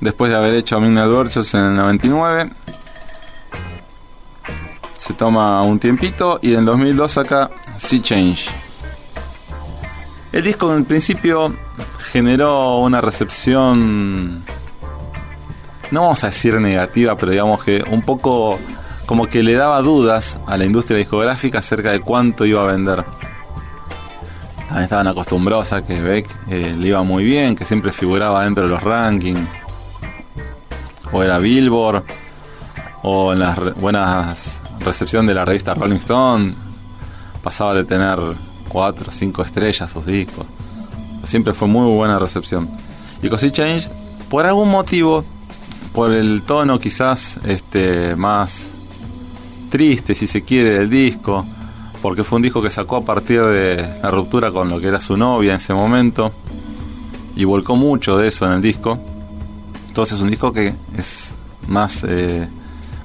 después 0.00 0.30
de 0.30 0.36
haber 0.36 0.54
hecho 0.54 0.80
Midnight 0.80 1.10
Virtues 1.10 1.54
en 1.54 1.64
el 1.64 1.74
99, 1.74 2.52
se 4.96 5.12
toma 5.14 5.60
un 5.62 5.80
tiempito 5.80 6.38
y 6.40 6.52
en 6.52 6.60
el 6.60 6.66
2002 6.66 7.10
saca 7.10 7.50
Sea 7.78 8.00
Change. 8.00 8.65
El 10.36 10.44
disco 10.44 10.70
en 10.70 10.76
el 10.80 10.84
principio 10.84 11.54
generó 12.12 12.76
una 12.80 13.00
recepción, 13.00 14.44
no 15.90 16.02
vamos 16.02 16.24
a 16.24 16.26
decir 16.26 16.60
negativa, 16.60 17.16
pero 17.16 17.32
digamos 17.32 17.64
que 17.64 17.82
un 17.90 18.02
poco 18.02 18.58
como 19.06 19.28
que 19.28 19.42
le 19.42 19.54
daba 19.54 19.80
dudas 19.80 20.38
a 20.46 20.58
la 20.58 20.66
industria 20.66 20.98
discográfica 20.98 21.60
acerca 21.60 21.90
de 21.92 22.00
cuánto 22.00 22.44
iba 22.44 22.62
a 22.62 22.66
vender. 22.66 23.02
También 24.58 24.82
estaban 24.84 25.06
acostumbrados 25.06 25.72
a 25.72 25.80
que 25.86 26.02
Beck 26.02 26.28
eh, 26.50 26.76
le 26.78 26.88
iba 26.88 27.02
muy 27.02 27.24
bien, 27.24 27.56
que 27.56 27.64
siempre 27.64 27.90
figuraba 27.90 28.44
dentro 28.44 28.64
de 28.64 28.68
los 28.68 28.82
rankings. 28.82 29.48
O 31.12 31.22
era 31.22 31.38
Billboard, 31.38 32.04
o 33.02 33.32
en 33.32 33.38
las 33.38 33.56
re- 33.56 33.70
buenas 33.70 34.60
recepción 34.80 35.26
de 35.26 35.32
la 35.32 35.46
revista 35.46 35.72
Rolling 35.72 35.96
Stone, 35.96 36.54
pasaba 37.42 37.72
de 37.72 37.84
tener 37.84 38.18
4 38.68 39.06
o 39.08 39.12
5 39.12 39.42
estrellas 39.42 39.90
sus 39.90 40.06
discos. 40.06 40.46
Siempre 41.24 41.54
fue 41.54 41.68
muy 41.68 41.92
buena 41.94 42.18
recepción. 42.18 42.68
Y 43.22 43.28
Cosy 43.28 43.50
Change, 43.50 43.88
por 44.28 44.46
algún 44.46 44.70
motivo, 44.70 45.24
por 45.92 46.12
el 46.12 46.42
tono 46.42 46.78
quizás 46.78 47.38
este 47.46 48.14
más 48.16 48.70
triste, 49.70 50.14
si 50.14 50.26
se 50.26 50.42
quiere, 50.44 50.70
del 50.70 50.90
disco, 50.90 51.44
porque 52.02 52.22
fue 52.22 52.36
un 52.36 52.42
disco 52.42 52.62
que 52.62 52.70
sacó 52.70 52.96
a 52.96 53.04
partir 53.04 53.42
de 53.42 53.98
la 54.02 54.10
ruptura 54.10 54.50
con 54.50 54.68
lo 54.68 54.80
que 54.80 54.88
era 54.88 55.00
su 55.00 55.16
novia 55.16 55.52
en 55.52 55.56
ese 55.56 55.74
momento, 55.74 56.32
y 57.34 57.44
volcó 57.44 57.76
mucho 57.76 58.16
de 58.16 58.28
eso 58.28 58.46
en 58.46 58.52
el 58.52 58.62
disco. 58.62 58.98
Entonces, 59.88 60.20
un 60.20 60.30
disco 60.30 60.52
que 60.52 60.74
es 60.96 61.34
más, 61.66 62.04
eh, 62.06 62.48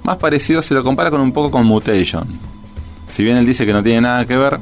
más 0.03 0.17
parecido, 0.17 0.61
se 0.61 0.73
lo 0.73 0.83
compara 0.83 1.09
con 1.09 1.21
un 1.21 1.31
poco 1.31 1.51
con 1.51 1.65
Mutation. 1.65 2.27
Si 3.09 3.23
bien 3.23 3.37
él 3.37 3.45
dice 3.45 3.65
que 3.65 3.73
no 3.73 3.83
tiene 3.83 4.01
nada 4.01 4.25
que 4.25 4.37
ver, 4.37 4.59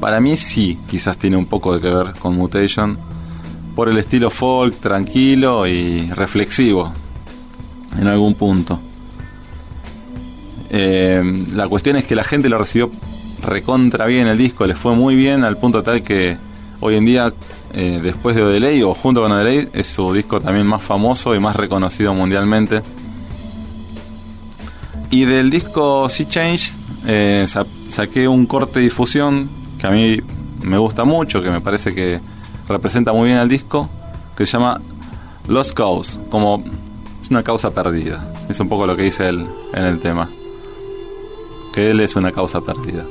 para 0.00 0.20
mí 0.20 0.36
sí, 0.36 0.78
quizás 0.88 1.16
tiene 1.18 1.36
un 1.36 1.46
poco 1.46 1.74
de 1.74 1.80
que 1.80 1.90
ver 1.94 2.12
con 2.18 2.36
Mutation, 2.36 2.98
por 3.74 3.88
el 3.88 3.98
estilo 3.98 4.30
folk, 4.30 4.78
tranquilo 4.80 5.66
y 5.66 6.08
reflexivo, 6.10 6.92
en 7.98 8.06
algún 8.06 8.34
punto. 8.34 8.80
Eh, 10.70 11.46
la 11.54 11.68
cuestión 11.68 11.96
es 11.96 12.04
que 12.04 12.14
la 12.16 12.24
gente 12.24 12.48
lo 12.48 12.58
recibió 12.58 12.90
recontra 13.42 14.06
bien 14.06 14.26
el 14.26 14.36
disco, 14.38 14.66
le 14.66 14.74
fue 14.74 14.94
muy 14.94 15.14
bien 15.14 15.44
al 15.44 15.56
punto 15.58 15.82
tal 15.82 16.02
que 16.02 16.36
hoy 16.80 16.96
en 16.96 17.04
día, 17.04 17.32
eh, 17.72 18.00
después 18.02 18.34
de 18.34 18.42
Odelay 18.42 18.82
o 18.82 18.94
junto 18.94 19.22
con 19.22 19.30
Odelay, 19.30 19.68
es 19.72 19.86
su 19.86 20.12
disco 20.12 20.40
también 20.40 20.66
más 20.66 20.82
famoso 20.82 21.34
y 21.34 21.38
más 21.40 21.54
reconocido 21.54 22.12
mundialmente. 22.14 22.82
Y 25.10 25.24
del 25.24 25.50
disco 25.50 26.08
Sea 26.08 26.26
Change 26.28 26.72
eh, 27.06 27.44
sa- 27.46 27.66
saqué 27.88 28.26
un 28.26 28.46
corte 28.46 28.80
de 28.80 28.86
difusión 28.86 29.48
que 29.78 29.86
a 29.86 29.90
mí 29.90 30.20
me 30.62 30.78
gusta 30.78 31.04
mucho, 31.04 31.42
que 31.42 31.50
me 31.50 31.60
parece 31.60 31.94
que 31.94 32.20
representa 32.68 33.12
muy 33.12 33.28
bien 33.28 33.38
al 33.38 33.48
disco, 33.48 33.88
que 34.36 34.46
se 34.46 34.52
llama 34.52 34.80
Lost 35.48 35.72
Cause, 35.72 36.18
como 36.30 36.62
es 37.20 37.30
una 37.30 37.42
causa 37.42 37.70
perdida. 37.70 38.32
Es 38.48 38.60
un 38.60 38.68
poco 38.68 38.86
lo 38.86 38.96
que 38.96 39.02
dice 39.02 39.28
él 39.28 39.46
en 39.74 39.84
el 39.84 40.00
tema. 40.00 40.28
Que 41.72 41.90
él 41.90 42.00
es 42.00 42.16
una 42.16 42.32
causa 42.32 42.60
perdida. 42.60 43.04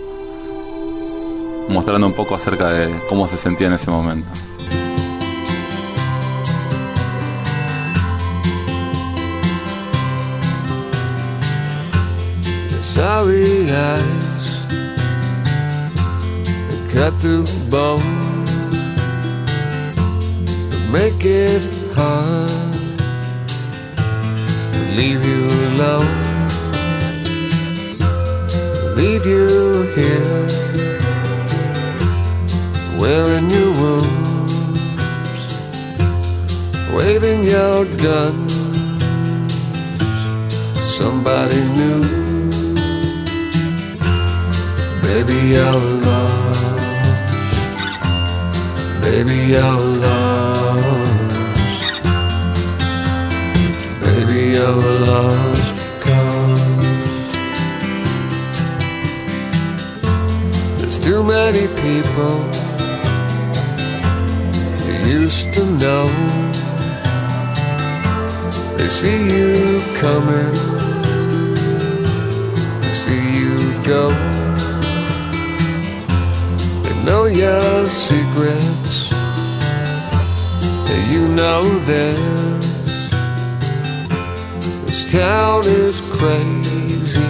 Mostrando 1.69 2.07
un 2.07 2.13
poco 2.13 2.35
acerca 2.35 2.69
de 2.69 2.93
cómo 3.09 3.27
se 3.27 3.37
sentía 3.37 3.67
en 3.67 3.73
ese 3.73 3.89
momento. 3.89 4.27
Cut 16.95 17.13
through 17.15 17.45
bone 17.69 18.45
that 20.69 20.89
make 20.93 21.25
it 21.25 21.61
hard 21.93 22.49
to 24.73 24.81
leave 24.95 25.21
you 25.31 25.43
alone, 25.71 26.07
leave 28.95 29.25
you 29.25 29.83
here 29.93 30.47
wearing 32.97 33.49
your 33.49 33.71
wounds, 33.81 34.53
waving 36.95 37.43
your 37.43 37.83
gun. 38.05 38.47
Somebody 40.97 41.61
new. 41.79 42.03
Baby, 45.01 45.39
you're 45.55 45.81
lost. 46.05 46.64
Baby, 49.05 49.53
you're 49.53 49.81
lost. 50.01 52.01
Baby, 54.01 54.39
you're 54.55 54.81
lost 55.05 55.75
because 55.75 56.63
there's 60.79 60.97
too 60.97 61.21
many 61.23 61.67
people 61.85 62.35
you 64.87 64.95
used 65.21 65.53
to 65.53 65.63
know. 65.63 66.09
They 68.75 68.89
see 68.89 69.21
you 69.37 69.83
coming, 70.01 70.55
they 72.81 72.93
see 73.03 73.23
you 73.37 73.53
go. 73.83 74.34
Know 77.05 77.25
your 77.25 77.87
secrets, 77.87 79.11
you 81.11 81.27
know 81.27 81.61
theirs. 81.85 82.65
This 84.85 85.11
town 85.11 85.61
is 85.67 86.01
crazy, 86.01 87.29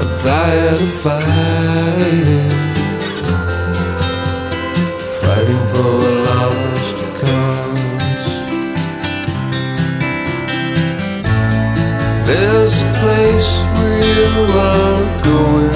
I'm 0.00 0.10
tired 0.26 0.80
of 0.86 0.92
fighting. 1.04 2.50
Fighting 5.20 5.64
for 5.72 5.92
a 6.08 6.14
lost 6.28 6.98
cause. 7.20 8.26
There's 12.28 12.74
a 12.82 12.90
place 13.00 13.50
where 13.76 14.00
you 14.18 14.32
are 14.66 15.02
going. 15.24 15.67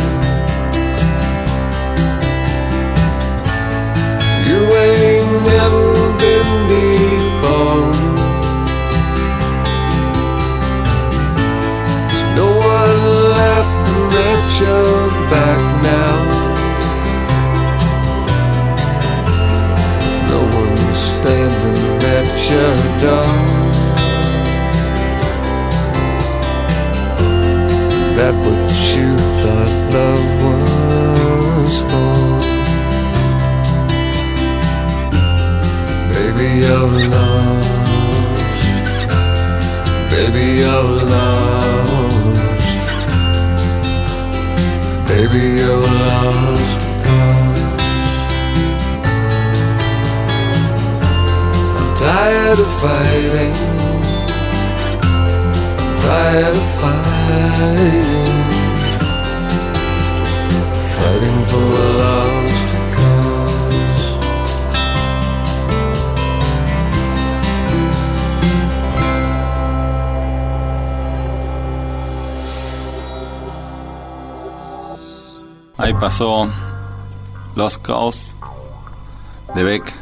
De 79.54 79.62
Beck 79.62 79.92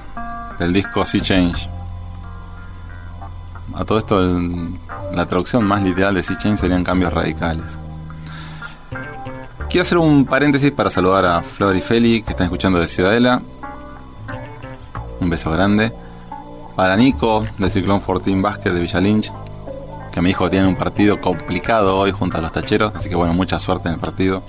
del 0.59 0.73
disco 0.73 1.05
Sea 1.05 1.21
Change. 1.21 1.69
A 3.75 3.85
todo 3.85 3.99
esto, 3.99 4.21
la 5.15 5.27
traducción 5.27 5.65
más 5.65 5.83
literal 5.83 6.15
de 6.15 6.23
Sea 6.23 6.37
Change 6.39 6.61
serían 6.61 6.85
cambios 6.85 7.13
radicales. 7.13 7.79
Quiero 9.69 9.83
hacer 9.83 9.99
un 9.99 10.25
paréntesis 10.25 10.73
para 10.73 10.91
saludar 10.91 11.25
a 11.25 11.43
Flor 11.43 11.77
y 11.77 11.81
Feli 11.81 12.23
que 12.23 12.31
están 12.31 12.47
escuchando 12.47 12.81
de 12.81 12.89
Ciudadela. 12.89 13.41
Un 15.21 15.31
beso 15.31 15.51
grande. 15.51 15.93
Para 16.75 16.97
Nico 16.97 17.47
del 17.57 17.71
Ciclón 17.71 18.01
14 18.01 18.35
Basket 18.41 18.71
de 18.71 18.81
Villa 18.81 19.01
Lynch, 19.01 19.33
que 20.11 20.21
me 20.21 20.29
dijo 20.29 20.45
que 20.45 20.51
tiene 20.51 20.67
un 20.67 20.77
partido 20.77 21.21
complicado 21.21 21.99
hoy 21.99 22.11
junto 22.11 22.39
a 22.39 22.41
los 22.41 22.51
tacheros, 22.51 22.95
así 22.95 23.09
que 23.09 23.15
bueno, 23.15 23.33
mucha 23.35 23.61
suerte 23.61 23.89
en 23.89 23.95
el 23.95 24.01
partido. 24.01 24.43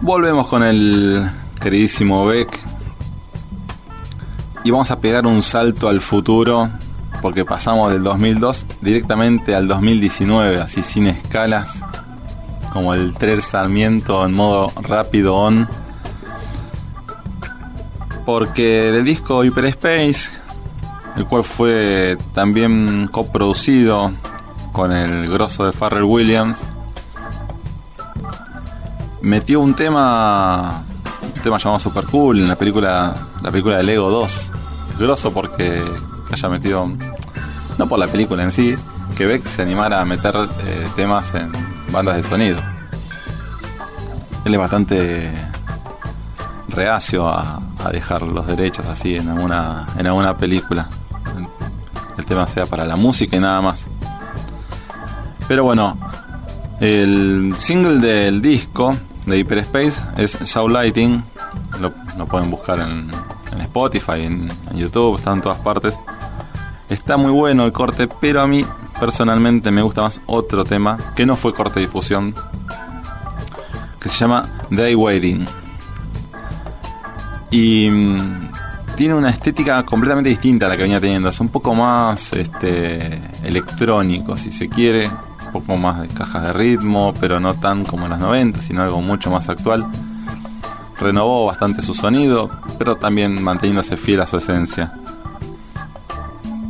Volvemos 0.00 0.48
con 0.48 0.62
el 0.62 1.30
queridísimo 1.62 2.26
Beck. 2.26 2.58
Y 4.64 4.70
vamos 4.70 4.90
a 4.90 5.00
pegar 5.00 5.26
un 5.26 5.42
salto 5.42 5.88
al 5.88 6.00
futuro. 6.00 6.68
Porque 7.20 7.44
pasamos 7.44 7.92
del 7.92 8.02
2002 8.02 8.66
directamente 8.80 9.54
al 9.54 9.68
2019, 9.68 10.60
así 10.60 10.82
sin 10.82 11.06
escalas. 11.06 11.80
Como 12.72 12.94
el 12.94 13.14
3 13.14 13.44
Sarmiento 13.44 14.24
en 14.26 14.34
modo 14.34 14.72
rápido 14.82 15.36
on. 15.36 15.68
Porque 18.26 18.90
del 18.90 19.04
disco 19.04 19.44
Hyperspace, 19.44 20.30
el 21.16 21.26
cual 21.26 21.44
fue 21.44 22.18
también 22.34 23.08
coproducido 23.08 24.12
con 24.72 24.90
el 24.90 25.28
grosso 25.30 25.66
de 25.66 25.72
Farrell 25.72 26.04
Williams, 26.04 26.66
metió 29.20 29.60
un 29.60 29.74
tema 29.74 30.84
tema 31.42 31.58
llamado 31.58 31.80
Super 31.80 32.04
Cool 32.04 32.40
en 32.40 32.48
la 32.48 32.56
película 32.56 33.14
la 33.42 33.50
película 33.50 33.76
de 33.76 33.82
Lego 33.82 34.10
2 34.10 34.52
grosso 34.98 35.32
porque 35.32 35.84
haya 36.30 36.48
metido 36.48 36.88
no 37.78 37.88
por 37.88 37.98
la 37.98 38.06
película 38.06 38.42
en 38.42 38.52
sí 38.52 38.76
que 39.16 39.26
Beck 39.26 39.44
se 39.44 39.62
animara 39.62 40.00
a 40.00 40.04
meter 40.04 40.34
eh, 40.36 40.88
temas 40.96 41.34
en 41.34 41.52
bandas 41.90 42.16
de 42.16 42.22
sonido. 42.22 42.58
Él 44.44 44.54
es 44.54 44.58
bastante 44.58 45.30
reacio 46.68 47.28
a, 47.28 47.60
dejar 47.92 48.22
los 48.22 48.46
derechos 48.46 48.86
así 48.86 49.16
en 49.16 49.28
alguna 49.28 49.86
en 49.98 50.06
alguna 50.06 50.36
película. 50.36 50.88
El 52.16 52.24
tema 52.24 52.46
sea 52.46 52.64
para 52.64 52.86
la 52.86 52.96
música 52.96 53.36
y 53.36 53.40
nada 53.40 53.60
más. 53.60 53.88
Pero 55.48 55.64
bueno 55.64 55.98
el 56.82 57.54
single 57.58 57.98
del 57.98 58.42
disco 58.42 58.96
de 59.26 59.38
Hyperspace 59.38 60.00
es 60.16 60.36
Show 60.44 60.68
Lighting. 60.68 61.22
Lo, 61.80 62.26
pueden 62.26 62.50
buscar 62.50 62.80
en, 62.80 63.10
Spotify, 63.60 64.22
en, 64.22 64.50
en 64.70 64.76
YouTube, 64.76 65.16
está 65.16 65.32
en 65.32 65.40
todas 65.40 65.58
partes. 65.58 65.98
Está 66.88 67.16
muy 67.16 67.30
bueno 67.30 67.64
el 67.64 67.72
corte, 67.72 68.08
pero 68.20 68.42
a 68.42 68.46
mí 68.46 68.64
personalmente 69.00 69.70
me 69.70 69.82
gusta 69.82 70.02
más 70.02 70.20
otro 70.26 70.64
tema 70.64 70.98
que 71.16 71.26
no 71.26 71.36
fue 71.36 71.54
corte 71.54 71.80
de 71.80 71.86
difusión, 71.86 72.34
que 73.98 74.08
se 74.08 74.18
llama 74.18 74.48
Day 74.70 74.94
Waiting. 74.94 75.46
Y 77.50 77.90
mm, 77.90 78.52
tiene 78.96 79.14
una 79.14 79.30
estética 79.30 79.84
completamente 79.84 80.30
distinta 80.30 80.66
a 80.66 80.68
la 80.68 80.76
que 80.76 80.82
venía 80.82 81.00
teniendo. 81.00 81.28
Es 81.28 81.40
un 81.40 81.48
poco 81.48 81.74
más 81.74 82.32
este, 82.32 83.20
electrónico, 83.42 84.36
si 84.36 84.50
se 84.50 84.68
quiere. 84.68 85.08
Un 85.08 85.52
poco 85.52 85.76
más 85.76 86.00
de 86.00 86.08
cajas 86.08 86.44
de 86.44 86.52
ritmo, 86.52 87.12
pero 87.20 87.38
no 87.40 87.54
tan 87.54 87.84
como 87.84 88.04
en 88.04 88.10
los 88.10 88.18
90, 88.20 88.62
sino 88.62 88.82
algo 88.82 89.00
mucho 89.02 89.30
más 89.30 89.48
actual. 89.48 89.86
Renovó 91.00 91.46
bastante 91.46 91.82
su 91.82 91.94
sonido, 91.94 92.50
pero 92.78 92.96
también 92.96 93.42
manteniéndose 93.42 93.96
fiel 93.96 94.20
a 94.20 94.26
su 94.26 94.36
esencia. 94.36 94.92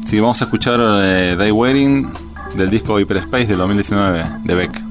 Que 0.08 0.20
vamos 0.20 0.42
a 0.42 0.44
escuchar 0.44 0.78
eh, 0.80 1.36
Day 1.38 1.50
Waiting 1.50 2.12
del 2.54 2.68
disco 2.68 3.00
Hyperspace 3.00 3.46
del 3.46 3.58
2019 3.58 4.24
de 4.44 4.54
Beck. 4.54 4.81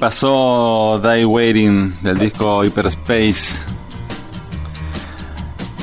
Pasó 0.00 0.98
Die 0.98 1.26
Waiting 1.26 1.94
del 2.00 2.18
disco 2.18 2.64
Hyperspace. 2.64 3.54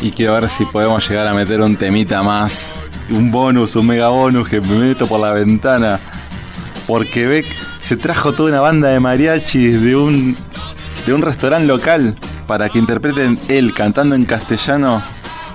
Y 0.01 0.11
quiero 0.11 0.34
ver 0.34 0.49
si 0.49 0.65
podemos 0.65 1.07
llegar 1.07 1.28
a 1.28 1.34
meter 1.34 1.61
un 1.61 1.76
temita 1.76 2.24
más. 2.24 2.74
Un 3.11 3.32
bonus, 3.32 3.76
un 3.76 3.86
mega 3.86 4.09
bonus 4.09 4.49
que 4.49 4.59
me 4.59 4.80
meto 4.80 5.07
por 5.07 5.20
la 5.20 5.34
ventana. 5.34 5.99
Porque 6.88 7.28
Beck 7.28 7.45
se 7.80 7.95
trajo 7.95 8.34
toda 8.34 8.49
una 8.49 8.59
banda 8.59 8.89
de 8.89 8.99
mariachis 8.99 9.82
de 9.82 9.95
un, 9.95 10.36
de 11.05 11.13
un 11.13 11.22
restaurante 11.22 11.68
local 11.68 12.18
para 12.47 12.70
que 12.70 12.80
interpreten 12.80 13.39
él 13.47 13.74
cantando 13.74 14.15
en 14.15 14.26
castellano 14.26 15.01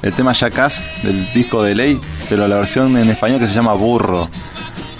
el 0.03 0.13
tema 0.13 0.35
Jackass 0.35 0.85
del 1.03 1.33
disco 1.33 1.63
de 1.63 1.75
Ley, 1.75 2.01
pero 2.29 2.47
la 2.47 2.57
versión 2.57 2.97
en 2.97 3.11
español 3.11 3.41
que 3.41 3.49
se 3.49 3.55
llama 3.55 3.73
Burro 3.75 4.29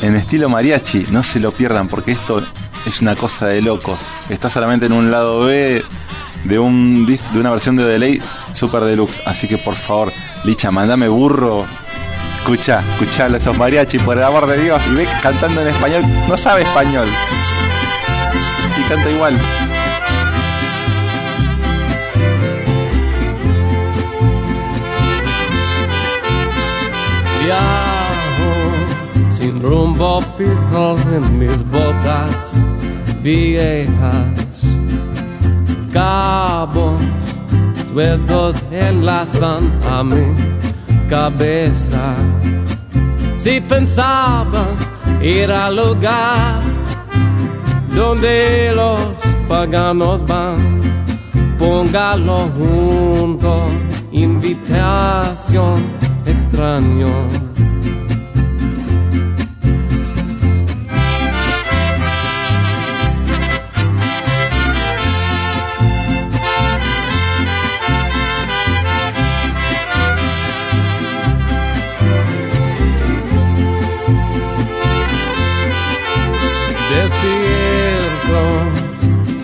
en 0.01 0.17
estilo 0.17 0.49
mariachi. 0.49 1.07
No 1.11 1.23
se 1.23 1.39
lo 1.39 1.53
pierdan 1.53 1.87
porque 1.89 2.13
esto 2.13 2.43
es 2.87 3.01
una 3.01 3.17
cosa 3.17 3.47
de 3.47 3.63
locos. 3.63 4.01
Está 4.29 4.51
solamente 4.51 4.87
en 4.87 4.93
un 4.93 5.11
lado 5.11 5.41
B 5.41 5.85
de 6.45 6.59
un 6.59 7.07
de 7.07 7.39
una 7.39 7.51
versión 7.51 7.77
de 7.77 7.85
Delay 7.85 8.21
super 8.53 8.83
deluxe. 8.83 9.21
Así 9.27 9.47
que 9.47 9.59
por 9.59 9.75
favor, 9.75 10.13
Licha, 10.45 10.71
mandame 10.71 11.09
burro. 11.09 11.67
Escucha, 12.39 12.83
escucha 12.95 13.29
esos 13.29 13.57
mariachi 13.57 13.99
por 14.01 14.19
el 14.19 14.25
amor 14.25 14.47
de 14.47 14.61
Dios. 14.61 14.83
Y 14.91 14.95
ve 14.95 15.09
cantando 15.23 15.61
en 15.61 15.69
español. 15.69 16.03
No 16.29 16.37
sabe 16.37 16.63
español. 16.63 17.09
Y 18.77 18.89
canta 18.89 19.11
igual. 19.11 19.39
Viajo 27.45 29.31
sin 29.31 29.63
rumbo 29.63 30.21
fijo 30.37 30.97
en 31.15 31.39
mis 31.39 31.63
botas 31.71 32.57
viejas, 33.23 34.63
cabos 35.93 37.01
sueltos 37.93 38.57
enlazan 38.71 39.71
a 39.91 40.03
mi 40.03 40.35
cabeza. 41.09 42.15
Si 43.37 43.61
pensabas 43.61 44.91
ir 45.21 45.51
al 45.51 45.77
lugar 45.77 46.61
donde 47.95 48.73
los 48.75 48.99
paganos 49.49 50.25
van, 50.27 50.81
póngalo 51.59 52.49
junto, 52.57 53.69
invitación 54.13 55.83
extraño. 56.27 57.42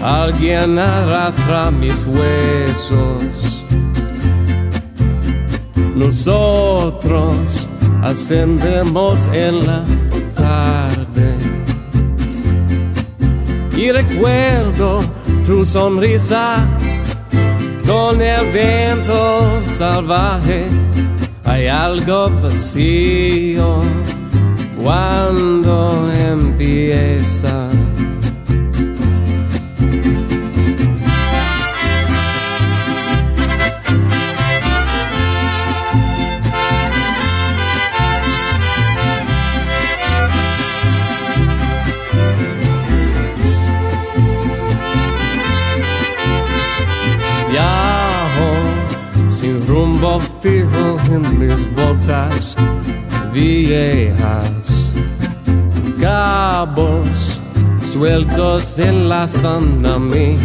Alguien 0.09 0.79
arrastra 0.79 1.71
mis 1.71 2.07
huesos. 2.07 3.65
Nosotros 5.95 7.69
ascendemos 8.03 9.19
en 9.33 9.67
la 9.67 9.85
tarde. 10.35 11.37
Y 13.77 13.93
recuerdo 13.93 15.01
tu 15.45 15.65
sonrisa 15.65 16.67
con 17.87 18.23
el 18.23 18.53
viento 18.53 19.61
salvaje. 19.77 20.67
Hay 21.45 21.67
algo 21.69 22.31
vacío 22.43 23.83
cuando 24.83 26.11
empieza. 26.13 27.69
Mis 51.39 51.75
botas 51.75 52.57
viejas. 53.33 54.93
Cabos 56.01 57.41
sueltos 57.93 58.79
enlazan 58.79 59.85
a 59.85 59.99
mi 59.99 60.37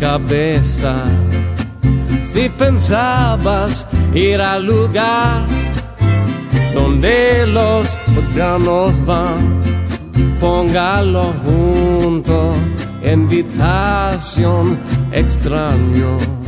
cabeza. 0.00 0.94
Si 2.24 2.48
pensabas 2.48 3.86
ir 4.14 4.40
al 4.40 4.66
lugar 4.66 5.46
donde 6.74 7.46
los 7.46 7.96
paganos 8.14 9.04
van, 9.06 9.60
póngalo 10.40 11.32
junto, 11.44 12.54
invitación 13.04 14.76
extraño. 15.12 16.43